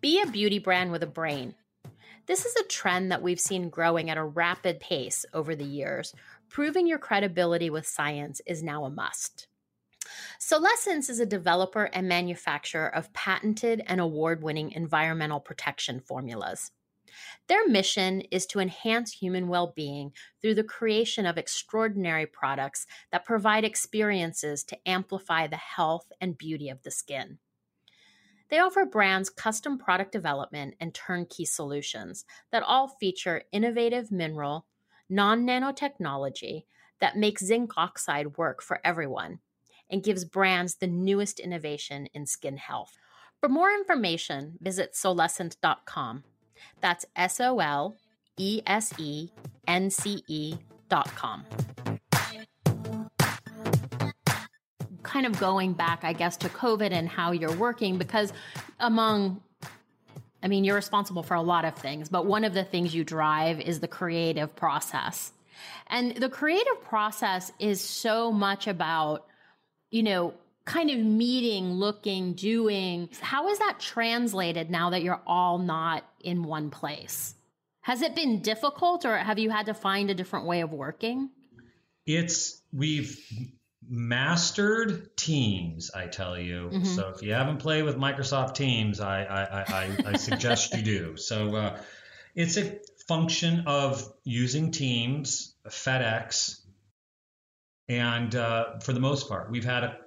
[0.00, 1.54] Be a beauty brand with a brain.
[2.26, 6.14] This is a trend that we've seen growing at a rapid pace over the years.
[6.48, 9.46] Proving your credibility with science is now a must.
[10.40, 16.70] Solesence is a developer and manufacturer of patented and award winning environmental protection formulas.
[17.48, 23.24] Their mission is to enhance human well being through the creation of extraordinary products that
[23.24, 27.38] provide experiences to amplify the health and beauty of the skin.
[28.50, 34.66] They offer brands custom product development and turnkey solutions that all feature innovative mineral,
[35.08, 36.64] non nanotechnology
[37.00, 39.40] that makes zinc oxide work for everyone
[39.90, 42.96] and gives brands the newest innovation in skin health.
[43.40, 46.24] For more information, visit solesence.com.
[46.80, 47.96] That's S O L
[48.36, 49.30] E S E
[49.66, 50.56] N C E
[50.88, 51.44] dot com.
[55.02, 58.32] Kind of going back, I guess, to COVID and how you're working, because
[58.80, 59.40] among
[60.42, 63.02] I mean, you're responsible for a lot of things, but one of the things you
[63.02, 65.32] drive is the creative process.
[65.86, 69.26] And the creative process is so much about,
[69.90, 73.08] you know, kind of meeting, looking, doing.
[73.20, 77.34] How is that translated now that you're all not in one place?
[77.82, 81.28] Has it been difficult or have you had to find a different way of working?
[82.06, 83.18] It's, we've
[83.86, 86.70] mastered Teams, I tell you.
[86.72, 86.84] Mm-hmm.
[86.84, 91.16] So if you haven't played with Microsoft Teams, I, I, I, I suggest you do.
[91.24, 91.80] So uh,
[92.34, 96.60] it's a function of using Teams, FedEx,
[97.88, 99.98] and uh, for the most part, we've had a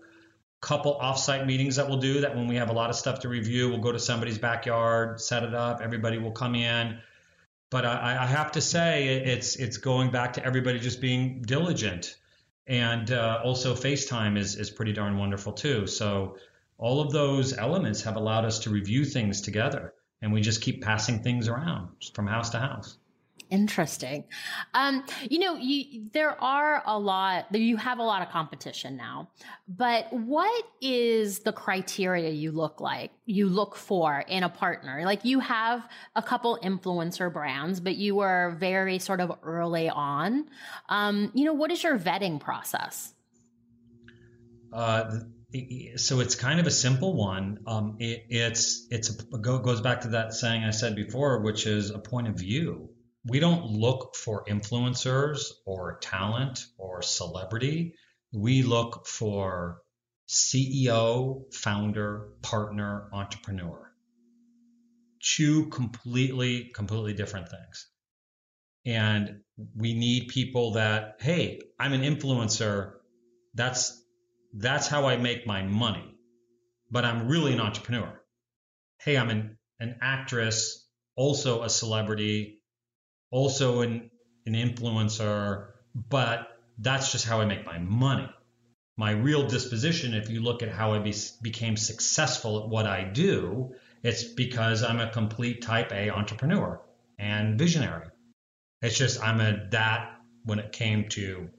[0.61, 3.29] couple offsite meetings that we'll do that when we have a lot of stuff to
[3.29, 6.99] review, we'll go to somebody's backyard, set it up, everybody will come in.
[7.69, 12.15] But I, I have to say, it's it's going back to everybody just being diligent,
[12.65, 15.85] and uh, also FaceTime is is pretty darn wonderful too.
[15.85, 16.37] So
[16.77, 20.81] all of those elements have allowed us to review things together, and we just keep
[20.81, 22.97] passing things around from house to house.
[23.49, 24.25] Interesting.
[24.73, 29.29] Um, you know, you, there are a lot, you have a lot of competition now,
[29.69, 35.03] but what is the criteria you look like, you look for in a partner?
[35.05, 40.47] Like you have a couple influencer brands, but you were very sort of early on.
[40.89, 43.13] Um, you know, what is your vetting process?
[44.73, 45.19] Uh,
[45.95, 47.59] so it's kind of a simple one.
[47.65, 51.91] Um, it, it's it's a, goes back to that saying I said before, which is
[51.91, 52.89] a point of view
[53.27, 57.95] we don't look for influencers or talent or celebrity.
[58.31, 59.81] We look for
[60.27, 63.91] CEO, founder, partner, entrepreneur.
[65.21, 67.87] Two completely, completely different things.
[68.85, 69.41] And
[69.75, 72.93] we need people that, hey, I'm an influencer.
[73.53, 74.03] That's
[74.53, 76.15] that's how I make my money.
[76.89, 78.21] But I'm really an entrepreneur.
[79.01, 82.56] Hey, I'm an, an actress, also a celebrity,
[83.31, 84.09] also an,
[84.45, 85.67] an influencer,
[86.09, 88.29] but that's just how I make my money.
[88.97, 93.03] My real disposition, if you look at how I be, became successful at what I
[93.03, 96.81] do, it's because I'm a complete type A entrepreneur
[97.19, 98.07] and visionary.
[98.81, 101.49] It's just I'm a that when it came to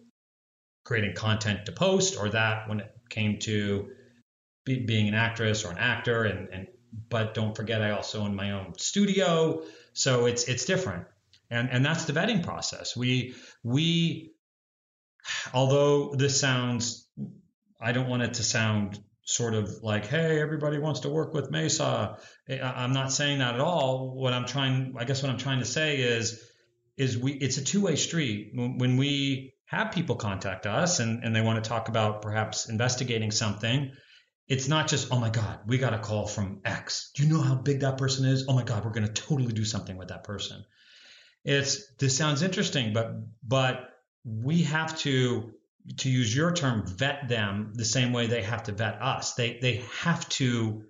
[0.84, 3.90] creating content to post, or that when it came to
[4.64, 6.24] be, being an actress or an actor.
[6.24, 6.66] And, and
[7.10, 11.06] but don't forget, I also own my own studio, so it's it's different
[11.50, 12.96] and and that's the vetting process.
[12.96, 14.32] We we
[15.52, 17.08] although this sounds
[17.80, 21.50] I don't want it to sound sort of like hey everybody wants to work with
[21.50, 22.18] Maesa.
[22.48, 24.14] I'm not saying that at all.
[24.14, 26.44] What I'm trying I guess what I'm trying to say is
[26.96, 31.42] is we it's a two-way street when we have people contact us and, and they
[31.42, 33.92] want to talk about perhaps investigating something
[34.48, 37.40] it's not just oh my god we got a call from x do you know
[37.40, 40.08] how big that person is oh my god we're going to totally do something with
[40.08, 40.64] that person
[41.48, 43.88] it's this sounds interesting, but but
[44.22, 45.54] we have to
[45.96, 49.32] to use your term vet them the same way they have to vet us.
[49.32, 50.84] They they have to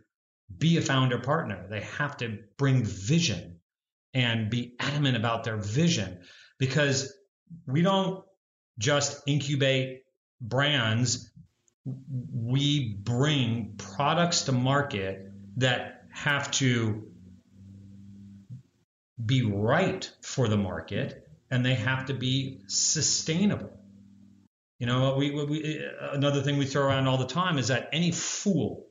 [0.59, 1.66] be a founder partner.
[1.71, 3.61] They have to bring vision
[4.12, 6.23] and be adamant about their vision
[6.59, 7.14] because
[7.66, 8.25] we don't
[8.79, 10.03] just incubate
[10.40, 11.31] brands.
[11.85, 17.08] We bring products to market that have to
[19.24, 23.72] be right for the market and they have to be sustainable.
[24.78, 27.88] You know, we, we, uh, another thing we throw around all the time is that
[27.92, 28.87] any fool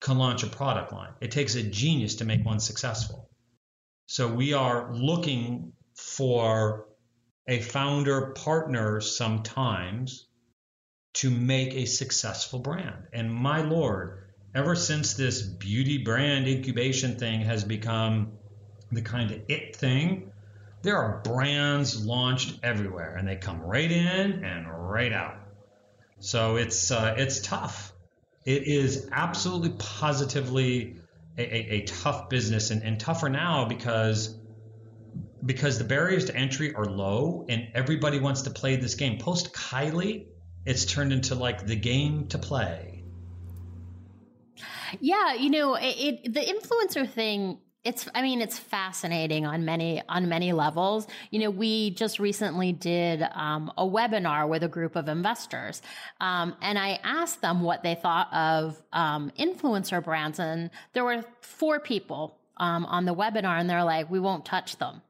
[0.00, 1.12] can launch a product line.
[1.20, 3.30] It takes a genius to make one successful.
[4.06, 6.86] So we are looking for
[7.48, 10.26] a founder partner sometimes
[11.14, 13.06] to make a successful brand.
[13.12, 18.32] And my lord, ever since this beauty brand incubation thing has become
[18.92, 20.32] the kind of it thing,
[20.82, 25.36] there are brands launched everywhere, and they come right in and right out.
[26.20, 27.92] So it's uh, it's tough.
[28.44, 30.96] It is absolutely positively
[31.36, 34.36] a, a, a tough business, and, and tougher now because
[35.44, 39.18] because the barriers to entry are low and everybody wants to play this game.
[39.18, 40.26] Post Kylie,
[40.64, 43.04] it's turned into like the game to play.
[45.00, 50.02] Yeah, you know, it, it the influencer thing it's i mean it's fascinating on many
[50.08, 51.06] on many levels.
[51.30, 55.82] You know we just recently did um, a webinar with a group of investors
[56.20, 61.24] um, and i asked them what they thought of um, influencer brands and there were
[61.40, 65.02] four people um, on the webinar and they're like we won't touch them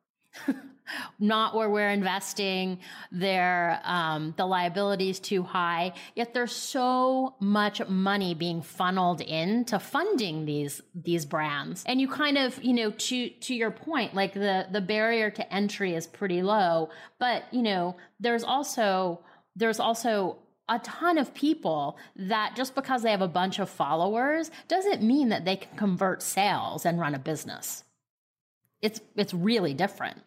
[1.19, 2.79] not where we're investing.
[3.13, 5.93] Their um, the liability is too high.
[6.15, 12.39] Yet there's so much money being funneled into funding these these brands, and you kind
[12.39, 16.43] of you know to to your point, like the the barrier to entry is pretty
[16.43, 19.21] low, but you know there's also
[19.55, 24.51] there's also a ton of people that just because they have a bunch of followers
[24.69, 27.85] doesn't mean that they can convert sales and run a business.
[28.83, 30.23] It's it's really different.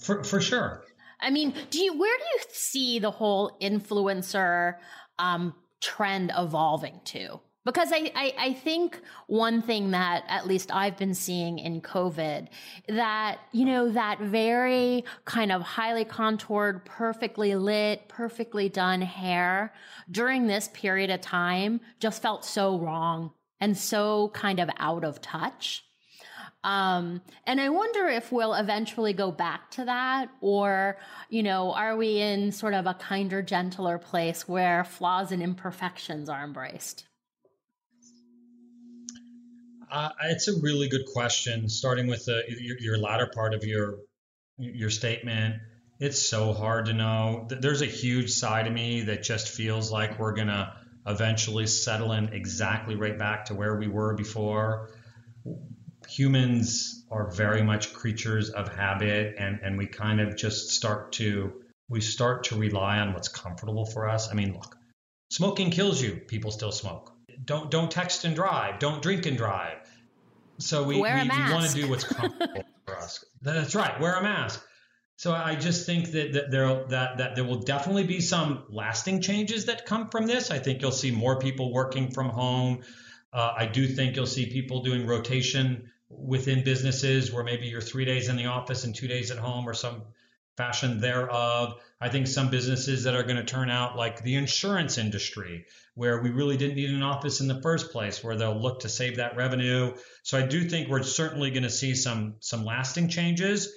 [0.00, 0.84] For for sure.
[1.20, 4.76] I mean, do you where do you see the whole influencer
[5.18, 7.40] um, trend evolving to?
[7.64, 12.48] Because I, I, I think one thing that at least I've been seeing in COVID
[12.88, 19.74] that, you know, that very kind of highly contoured, perfectly lit, perfectly done hair
[20.10, 25.20] during this period of time just felt so wrong and so kind of out of
[25.20, 25.84] touch.
[26.68, 30.98] Um, and I wonder if we'll eventually go back to that, or,
[31.30, 36.28] you know, are we in sort of a kinder, gentler place where flaws and imperfections
[36.28, 37.06] are embraced?
[39.90, 41.70] Uh, it's a really good question.
[41.70, 44.00] Starting with the, your, your latter part of your
[44.58, 45.54] your statement,
[46.00, 47.46] it's so hard to know.
[47.48, 50.74] There's a huge side of me that just feels like we're gonna
[51.06, 54.90] eventually settle in exactly right back to where we were before
[56.08, 61.52] humans are very much creatures of habit and, and we kind of just start to
[61.88, 64.30] we start to rely on what's comfortable for us.
[64.30, 64.76] I mean, look,
[65.30, 66.16] smoking kills you.
[66.16, 67.12] People still smoke.
[67.44, 68.78] Don't don't text and drive.
[68.78, 69.78] Don't drink and drive.
[70.58, 73.24] So we, we, we want to do what's comfortable for us.
[73.42, 73.98] That's right.
[74.00, 74.64] Wear a mask.
[75.16, 79.20] So I just think that, that there that that there will definitely be some lasting
[79.20, 80.50] changes that come from this.
[80.50, 82.82] I think you'll see more people working from home.
[83.32, 88.04] Uh, I do think you'll see people doing rotation within businesses where maybe you're three
[88.04, 90.02] days in the office and two days at home or some
[90.56, 91.80] fashion thereof.
[92.00, 96.20] I think some businesses that are going to turn out like the insurance industry, where
[96.20, 99.16] we really didn't need an office in the first place, where they'll look to save
[99.16, 99.94] that revenue.
[100.22, 103.72] So I do think we're certainly going to see some some lasting changes.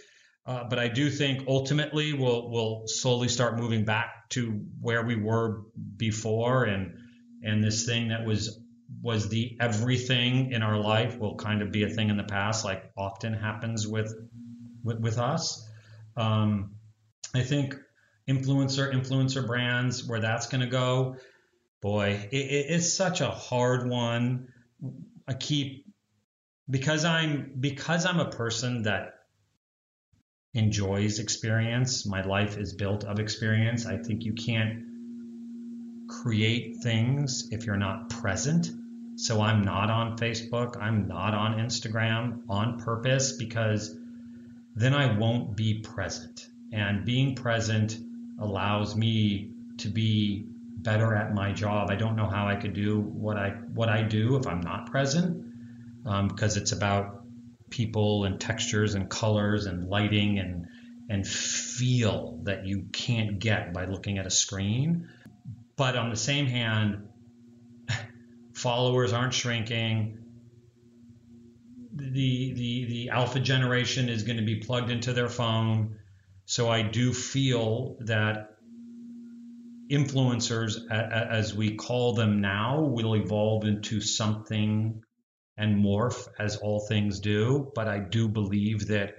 [0.45, 5.15] Uh, but I do think ultimately we'll we'll slowly start moving back to where we
[5.15, 5.63] were
[5.97, 6.97] before, and
[7.43, 8.60] and this thing that was
[9.01, 12.65] was the everything in our life will kind of be a thing in the past,
[12.65, 14.13] like often happens with
[14.83, 15.67] with, with us.
[16.15, 16.75] Um,
[17.33, 17.75] I think
[18.29, 21.15] influencer influencer brands where that's going to go.
[21.81, 24.49] Boy, it, it's such a hard one.
[25.27, 25.85] I keep
[26.69, 29.15] because I'm because I'm a person that
[30.53, 32.05] enjoys experience.
[32.05, 33.85] My life is built of experience.
[33.85, 34.83] I think you can't
[36.07, 38.69] create things if you're not present
[39.21, 43.95] so I'm not on Facebook, I'm not on Instagram on purpose because
[44.75, 46.47] then I won't be present.
[46.71, 47.99] And being present
[48.39, 50.47] allows me to be
[50.77, 51.91] better at my job.
[51.91, 54.89] I don't know how I could do what I what I do if I'm not
[54.89, 55.45] present,
[56.03, 57.23] um, because it's about
[57.69, 60.65] people and textures and colors and lighting and
[61.09, 65.09] and feel that you can't get by looking at a screen.
[65.75, 67.07] But on the same hand,
[68.61, 70.19] followers aren't shrinking.
[71.93, 75.97] The, the, the alpha generation is going to be plugged into their phone.
[76.45, 78.55] So I do feel that
[79.91, 85.03] influencers, as we call them now, will evolve into something
[85.57, 87.71] and morph as all things do.
[87.73, 89.15] But I do believe that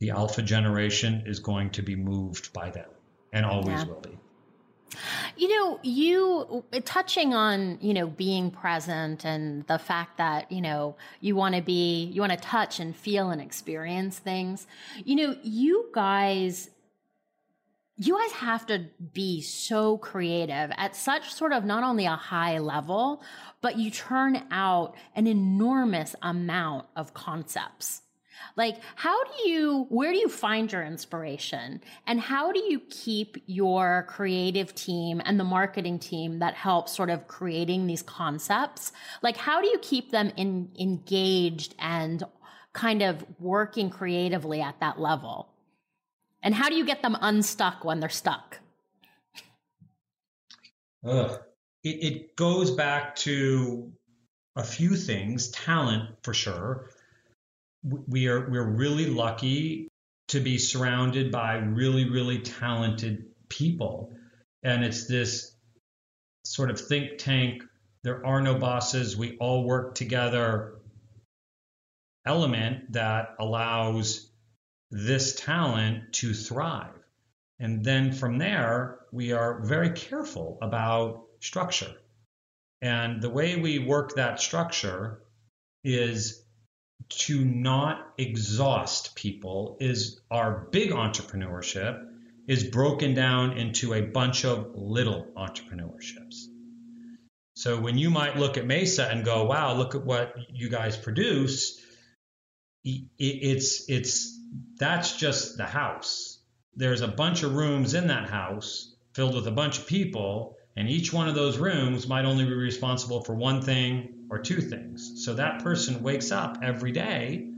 [0.00, 2.88] the alpha generation is going to be moved by them
[3.32, 3.86] and always yeah.
[3.86, 4.19] will be.
[5.36, 10.96] You know, you touching on, you know, being present and the fact that, you know,
[11.20, 14.66] you want to be, you want to touch and feel and experience things.
[15.04, 16.70] You know, you guys,
[17.96, 22.58] you guys have to be so creative at such sort of not only a high
[22.58, 23.22] level,
[23.60, 28.02] but you turn out an enormous amount of concepts
[28.56, 31.80] like, how do you, where do you find your inspiration?
[32.06, 37.10] And how do you keep your creative team and the marketing team that helps sort
[37.10, 38.92] of creating these concepts?
[39.22, 42.22] Like, how do you keep them in, engaged and
[42.72, 45.48] kind of working creatively at that level?
[46.42, 48.58] And how do you get them unstuck when they're stuck?
[51.04, 51.40] Ugh.
[51.82, 53.90] It, it goes back to
[54.56, 56.90] a few things talent for sure
[57.82, 59.88] we are we're really lucky
[60.28, 64.12] to be surrounded by really really talented people.
[64.62, 65.54] And it's this
[66.44, 67.62] sort of think tank
[68.02, 70.76] there are no bosses we all work together
[72.26, 74.30] element that allows
[74.90, 76.94] this talent to thrive.
[77.58, 81.92] And then from there we are very careful about structure.
[82.82, 85.22] And the way we work that structure
[85.84, 86.42] is
[87.10, 92.06] to not exhaust people is our big entrepreneurship
[92.46, 96.46] is broken down into a bunch of little entrepreneurships.
[97.54, 100.96] So when you might look at Maesa and go, "Wow, look at what you guys
[100.96, 101.84] produce,"
[102.84, 104.40] it's it's
[104.78, 106.38] that's just the house.
[106.74, 110.88] There's a bunch of rooms in that house filled with a bunch of people, and
[110.88, 115.24] each one of those rooms might only be responsible for one thing or two things.
[115.24, 117.48] So that person wakes up every day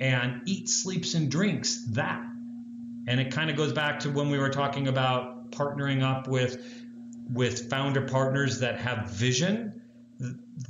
[0.00, 2.22] and eats, sleeps, and drinks that.
[3.08, 6.62] And it kind of goes back to when we were talking about partnering up with
[7.32, 9.82] with founder partners that have vision.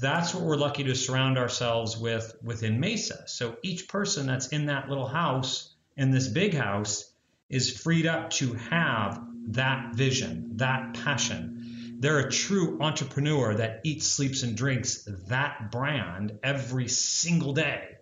[0.00, 3.28] That's what we're lucky to surround ourselves with within Maesa.
[3.28, 7.10] So each person that's in that little house, in this big house,
[7.48, 11.59] is freed up to have that vision, that passion,
[12.00, 17.98] they're a true entrepreneur that eats, sleeps, and drinks that brand every single day.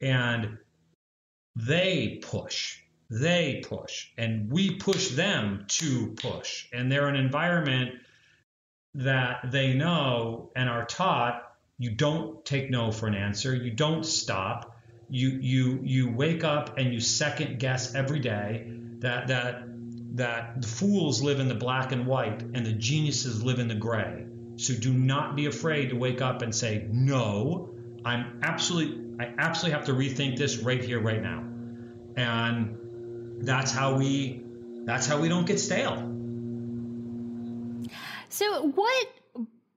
[0.00, 0.58] And
[1.54, 6.66] they push, they push, and we push them to push.
[6.72, 7.92] And they're an environment
[8.94, 11.48] that they know and are taught
[11.78, 14.76] you don't take no for an answer, you don't stop.
[15.08, 18.66] You you you wake up and you second guess every day
[18.98, 19.64] that that
[20.14, 23.74] that the fools live in the black and white and the geniuses live in the
[23.74, 24.26] gray.
[24.56, 29.78] So do not be afraid to wake up and say, no, I'm absolutely, I absolutely
[29.78, 31.42] have to rethink this right here, right now.
[32.16, 32.76] And
[33.42, 34.42] that's how we,
[34.84, 35.96] that's how we don't get stale.
[38.28, 39.08] So what,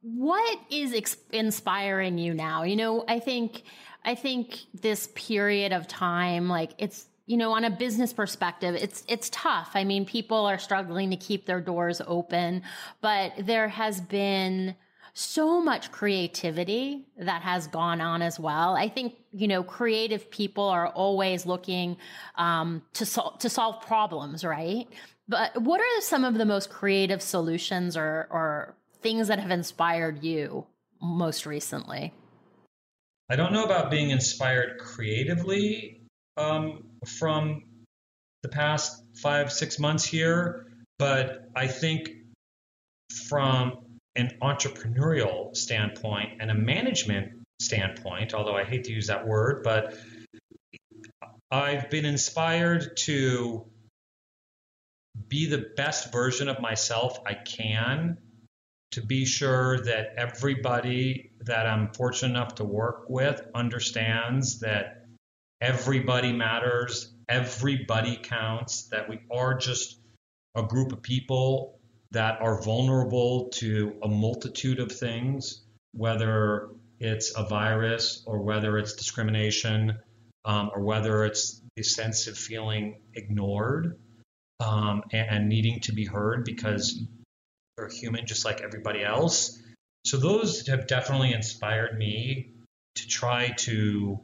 [0.02, 2.64] what is ex- inspiring you now?
[2.64, 3.64] You know, I think,
[4.04, 9.04] I think this period of time, like it's, you know, on a business perspective, it's
[9.08, 9.72] it's tough.
[9.74, 12.62] I mean, people are struggling to keep their doors open,
[13.02, 14.76] but there has been
[15.14, 18.76] so much creativity that has gone on as well.
[18.76, 21.98] I think you know, creative people are always looking
[22.36, 24.88] um, to solve to solve problems, right?
[25.28, 30.24] But what are some of the most creative solutions or or things that have inspired
[30.24, 30.68] you
[31.02, 32.14] most recently?
[33.30, 36.02] I don't know about being inspired creatively
[36.38, 37.64] um, from
[38.44, 40.68] the past five, six months here,
[41.00, 42.10] but I think
[43.28, 43.78] from
[44.16, 49.96] an entrepreneurial standpoint and a management standpoint, although I hate to use that word, but
[51.52, 53.66] I've been inspired to
[55.28, 58.18] be the best version of myself I can,
[58.92, 64.95] to be sure that everybody that I'm fortunate enough to work with understands that
[65.66, 70.00] everybody matters, everybody counts, that we are just
[70.54, 71.80] a group of people
[72.12, 78.94] that are vulnerable to a multitude of things, whether it's a virus or whether it's
[78.94, 79.98] discrimination
[80.46, 83.98] um, or whether it's the sense of feeling ignored
[84.60, 87.02] um, and, and needing to be heard because
[87.78, 89.60] you're human just like everybody else.
[90.06, 92.52] So those have definitely inspired me
[92.98, 94.22] to try to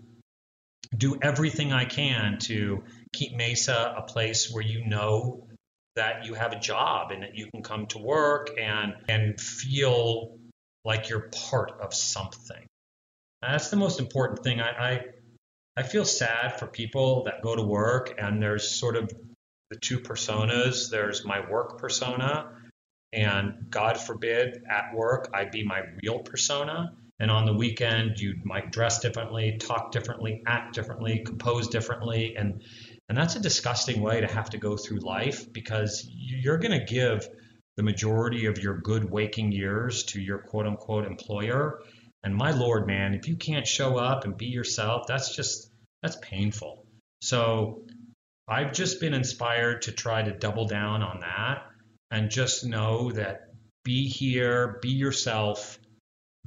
[0.95, 2.83] do everything I can to
[3.13, 5.47] keep Maesa a place where you know
[5.95, 10.37] that you have a job and that you can come to work and and feel
[10.85, 12.65] like you're part of something.
[13.41, 14.61] And that's the most important thing.
[14.61, 15.05] I, I
[15.77, 19.11] I feel sad for people that go to work and there's sort of
[19.69, 20.89] the two personas.
[20.89, 22.51] There's my work persona,
[23.13, 26.93] and God forbid at work I be my real persona.
[27.22, 32.36] And on the weekend, you might dress differently, talk differently, act differently, compose differently.
[32.36, 32.63] And,
[33.09, 36.84] and that's a disgusting way to have to go through life because you're going to
[36.84, 37.30] give
[37.78, 41.84] the majority of your good waking years to your quote unquote employer.
[42.24, 45.69] And my Lord, man, if you can't show up and be yourself, that's just,
[46.01, 46.88] that's painful.
[47.22, 47.84] So
[48.47, 51.67] I've just been inspired to try to double down on that
[52.09, 53.41] and just know that
[53.84, 55.78] be here, be yourself,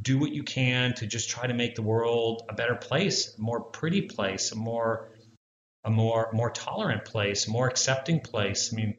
[0.00, 3.40] do what you can to just try to make the world a better place, a
[3.40, 5.10] more pretty place, a more
[5.84, 8.72] a more more tolerant place, a more accepting place.
[8.72, 8.96] I mean,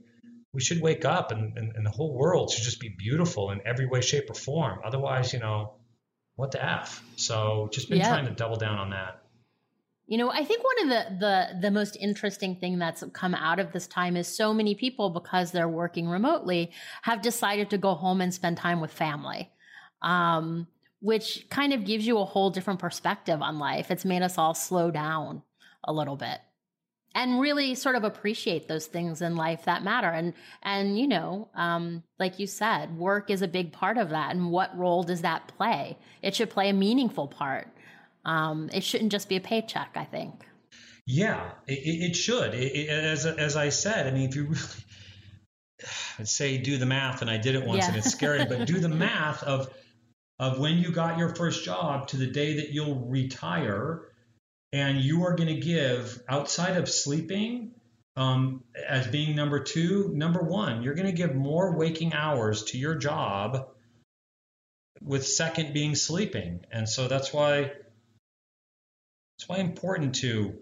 [0.54, 3.60] we should wake up and, and, and the whole world should just be beautiful in
[3.66, 4.80] every way, shape, or form.
[4.86, 5.74] Otherwise, you know,
[6.36, 7.04] what the F?
[7.18, 8.10] So just been yeah.
[8.10, 9.22] trying to double down on that.
[10.08, 13.60] You know, I think one of the, the the most interesting thing that's come out
[13.60, 16.72] of this time is so many people, because they're working remotely,
[17.02, 19.50] have decided to go home and spend time with family,
[20.04, 20.68] um,
[21.06, 23.92] which kind of gives you a whole different perspective on life.
[23.92, 25.44] It's made us all slow down
[25.84, 26.40] a little bit
[27.14, 30.10] and really sort of appreciate those things in life that matter.
[30.10, 30.34] And
[30.64, 34.32] and you know um, like you said work is a big part of that.
[34.32, 35.96] And what role does that play?
[36.24, 37.68] It should play a meaningful part.
[38.26, 40.44] Um, it shouldn't just be a paycheck i think.
[41.06, 42.56] Yeah it, it should.
[42.56, 47.22] It, it, as, as i said i mean if you really say do the math
[47.22, 47.90] and i did it once yeah.
[47.90, 49.70] and it's scary but do the math of
[50.40, 54.10] of when you got your first job to the day that you'll retire
[54.74, 57.72] and you are going to give outside of sleeping
[58.18, 62.78] um, as being number two number one you're going to give more waking hours to
[62.78, 63.68] your job
[65.02, 66.66] with second being sleeping.
[66.72, 67.72] And so that's why
[69.38, 70.56] it's why important to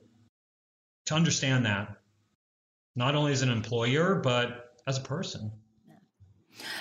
[1.07, 1.97] to understand that.
[2.95, 5.51] Not only as an employer but as a person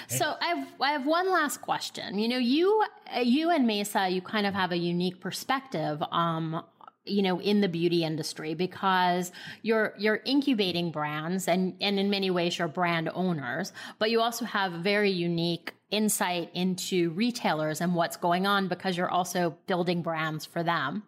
[0.09, 2.19] so I have, I have one last question.
[2.19, 2.85] You know, you
[3.23, 6.63] you and Maesa, you kind of have a unique perspective um,
[7.05, 12.31] you know in the beauty industry because you're you're incubating brands and and in many
[12.31, 18.17] ways you're brand owners but you also have very unique insight into retailers and what's
[18.17, 21.05] going on because you're also building brands for them.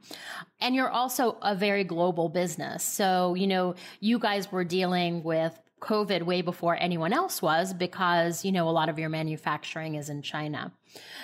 [0.61, 2.85] And you're also a very global business.
[2.85, 8.45] So you know you guys were dealing with COVID way before anyone else was because,
[8.45, 10.73] you know, a lot of your manufacturing is in China.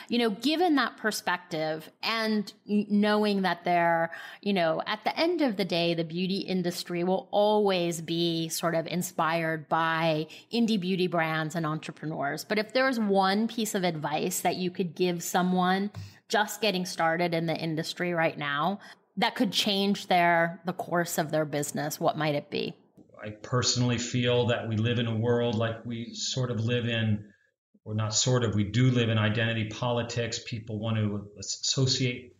[0.09, 4.11] You know, given that perspective and knowing that there,
[4.43, 8.75] you know, at the end of the day, the beauty industry will always be sort
[8.75, 12.45] of inspired by indie beauty brands and entrepreneurs.
[12.45, 15.91] But if there's one piece of advice that you could give someone
[16.29, 18.81] just getting started in the industry right now
[19.17, 22.75] that could change their the course of their business, what might it be?
[23.23, 27.27] I personally feel that we live in a world like we sort of live in,
[27.85, 30.41] or not sort of, we do live in identity politics.
[30.45, 32.37] People want to associate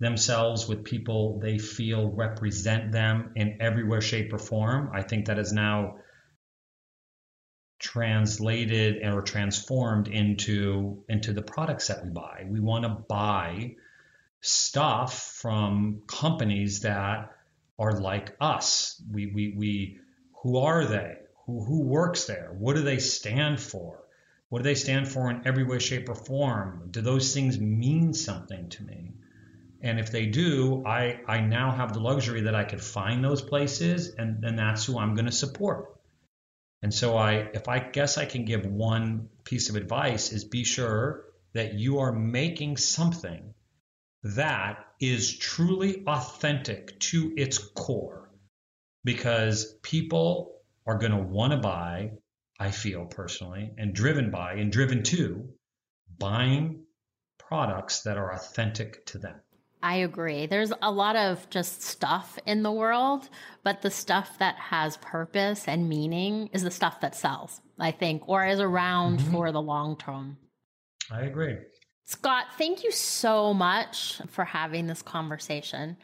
[0.00, 4.90] themselves with people they feel represent them in every way, shape, or form.
[4.92, 5.96] I think that is now
[7.80, 12.44] translated or transformed into into the products that we buy.
[12.48, 13.76] We want to buy
[14.40, 17.32] stuff from companies that
[17.78, 19.00] are like us.
[19.10, 19.98] We we we
[20.42, 21.16] who are they?
[21.46, 22.54] Who, who works there?
[22.56, 24.04] What do they stand for?
[24.48, 26.88] What do they stand for in every way, shape, or form?
[26.90, 29.12] Do those things mean something to me?
[29.80, 33.42] And if they do, I, I now have the luxury that I could find those
[33.42, 35.98] places and, and that's who I'm going to support.
[36.82, 40.64] And so I if I guess I can give one piece of advice is be
[40.64, 43.54] sure that you are making something
[44.22, 48.27] that is truly authentic to its core
[49.04, 52.10] because people are going to want to buy,
[52.58, 55.48] I feel personally, and driven by and driven to
[56.18, 56.84] buying
[57.38, 59.40] products that are authentic to them.
[59.82, 60.46] I agree.
[60.46, 63.28] There's a lot of just stuff in the world,
[63.62, 68.28] but the stuff that has purpose and meaning is the stuff that sells, I think,
[68.28, 69.32] or is around mm-hmm.
[69.32, 70.36] for the long term.
[71.10, 71.58] I agree.
[72.06, 75.96] Scott, thank you so much for having this conversation.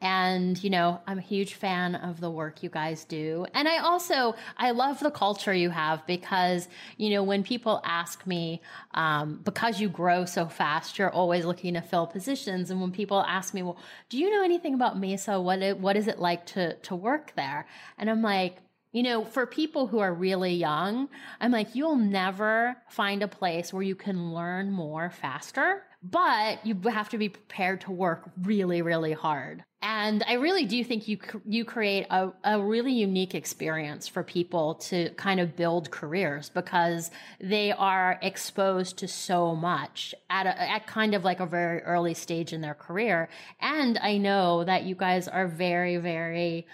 [0.00, 3.46] And, you know, I'm a huge fan of the work you guys do.
[3.54, 6.68] And I also, I love the culture you have because,
[6.98, 8.60] you know, when people ask me,
[8.92, 12.70] um, because you grow so fast, you're always looking to fill positions.
[12.70, 13.78] And when people ask me, well,
[14.08, 15.42] do you know anything about Maesa?
[15.42, 17.66] What, it, what is it like to, to work there?
[17.96, 18.58] And I'm like,
[18.92, 23.70] you know, for people who are really young, I'm like, you'll never find a place
[23.70, 28.80] where you can learn more faster, but you have to be prepared to work really,
[28.80, 29.64] really hard.
[29.88, 34.74] And I really do think you you create a, a really unique experience for people
[34.90, 40.88] to kind of build careers because they are exposed to so much at a, at
[40.88, 43.28] kind of like a very early stage in their career.
[43.60, 46.66] And I know that you guys are very, very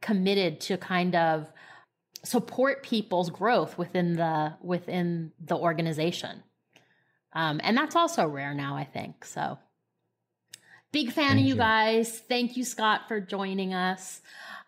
[0.00, 1.50] committed to kind of
[2.22, 6.44] support people's growth within the within the organization.
[7.32, 9.24] Um, and that's also rare now, I think.
[9.24, 9.58] So
[10.92, 12.18] big fan Thank of you, you, guys.
[12.28, 14.20] Thank you, Scott, for joining us.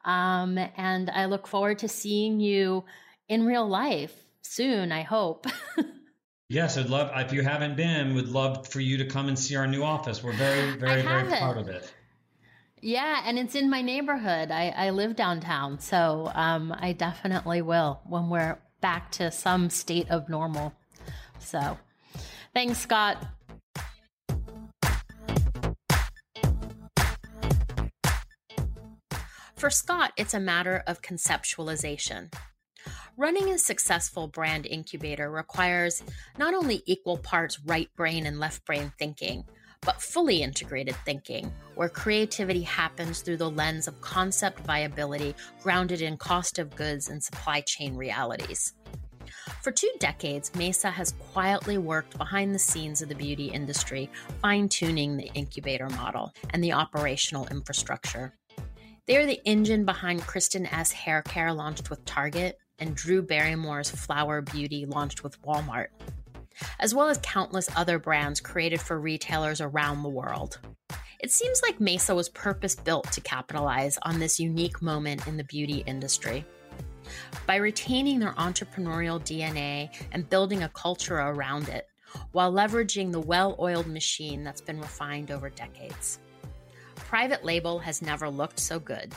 [0.04, 2.84] Um, and I look forward to seeing you
[3.28, 4.12] in real life
[4.42, 5.46] soon, I hope.
[6.48, 9.56] yes, I'd love if you haven't been, would love for you to come and see
[9.56, 10.22] our new office.
[10.22, 11.92] We're very, very, very proud of it.
[12.80, 14.50] Yeah, and it's in my neighborhood.
[14.50, 20.10] I, I live downtown, so um, I definitely will when we're back to some state
[20.10, 20.74] of normal.
[21.38, 21.78] So,
[22.52, 23.24] thanks, Scott.
[29.64, 32.30] For Scott, it's a matter of conceptualization.
[33.16, 36.02] Running a successful brand incubator requires
[36.36, 39.42] not only equal parts right brain and left brain thinking,
[39.80, 46.18] but fully integrated thinking, where creativity happens through the lens of concept viability grounded in
[46.18, 48.74] cost of goods and supply chain realities.
[49.62, 54.10] For two decades, Maesa has quietly worked behind the scenes of the beauty industry,
[54.42, 58.34] fine tuning the incubator model and the operational infrastructure.
[59.06, 63.90] They are the engine behind Kristin Ess Hair Care, launched with Target, and Drew Barrymore's
[63.90, 65.88] Flower Beauty, launched with Walmart
[66.80, 70.58] as well as countless other brands created for retailers around the world.
[71.20, 75.44] It seems like Maesa was purpose built to capitalize on this unique moment in the
[75.44, 76.44] beauty industry.
[77.46, 81.86] By retaining their entrepreneurial DNA and building a culture around it,
[82.32, 86.18] while leveraging the well oiled machine that's been refined over decades.
[87.14, 89.14] Private label has never looked so good.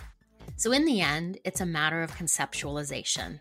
[0.56, 3.40] So, in the end, it's a matter of conceptualization.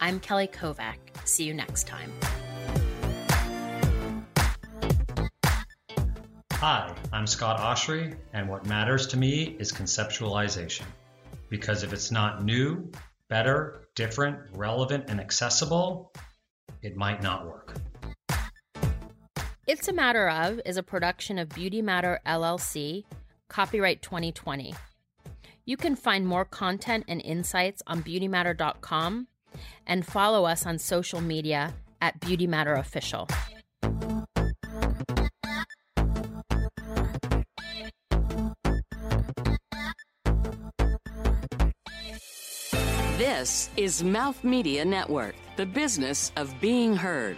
[0.00, 0.98] I'm Kelly Kovack.
[1.24, 2.12] See you next time.
[6.52, 10.84] Hi, I'm Scott Oshry, and what matters to me is conceptualization.
[11.48, 12.88] Because if it's not new,
[13.26, 16.12] better, different, relevant, and accessible,
[16.82, 17.74] it might not work.
[19.66, 23.06] It's a Matter of is a production of BeautyMatter LLC,
[23.52, 24.74] copyright 2020.
[25.66, 29.28] You can find more content and insights on beautymatter.com
[29.86, 33.28] and follow us on social media at Beauty Matter Official.
[43.18, 47.36] This is Mouth Media Network, the business of being heard.